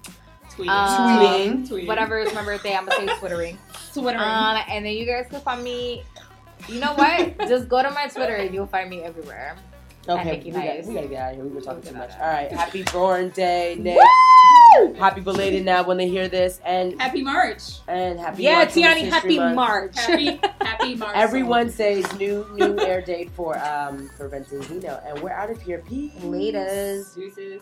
[0.52, 0.70] Tweeting.
[0.70, 1.68] Um, Tweeting.
[1.70, 1.88] Tweeting.
[1.88, 3.58] Whatever is my birthday, I'm gonna say twittering.
[3.94, 4.24] Twittering.
[4.24, 6.04] Um, and then you guys can find me.
[6.68, 7.38] You know what?
[7.48, 9.56] just go to my Twitter and you'll find me everywhere.
[10.10, 11.46] Okay, Nikki we, gotta, we gotta get out of here.
[11.46, 12.12] We were talking too much.
[12.20, 13.98] All right, happy Born Day, Nick.
[14.98, 17.80] Happy belated now when they hear this, and happy March.
[17.88, 19.56] and happy Yeah, March Tiani, happy Month.
[19.56, 19.98] March.
[19.98, 21.16] Happy Happy March.
[21.16, 25.80] Every Wednesday's new new air date for um for Benzino, and we're out of here.
[25.88, 26.14] Peace.
[26.22, 27.16] Laters.
[27.16, 27.62] Deuces.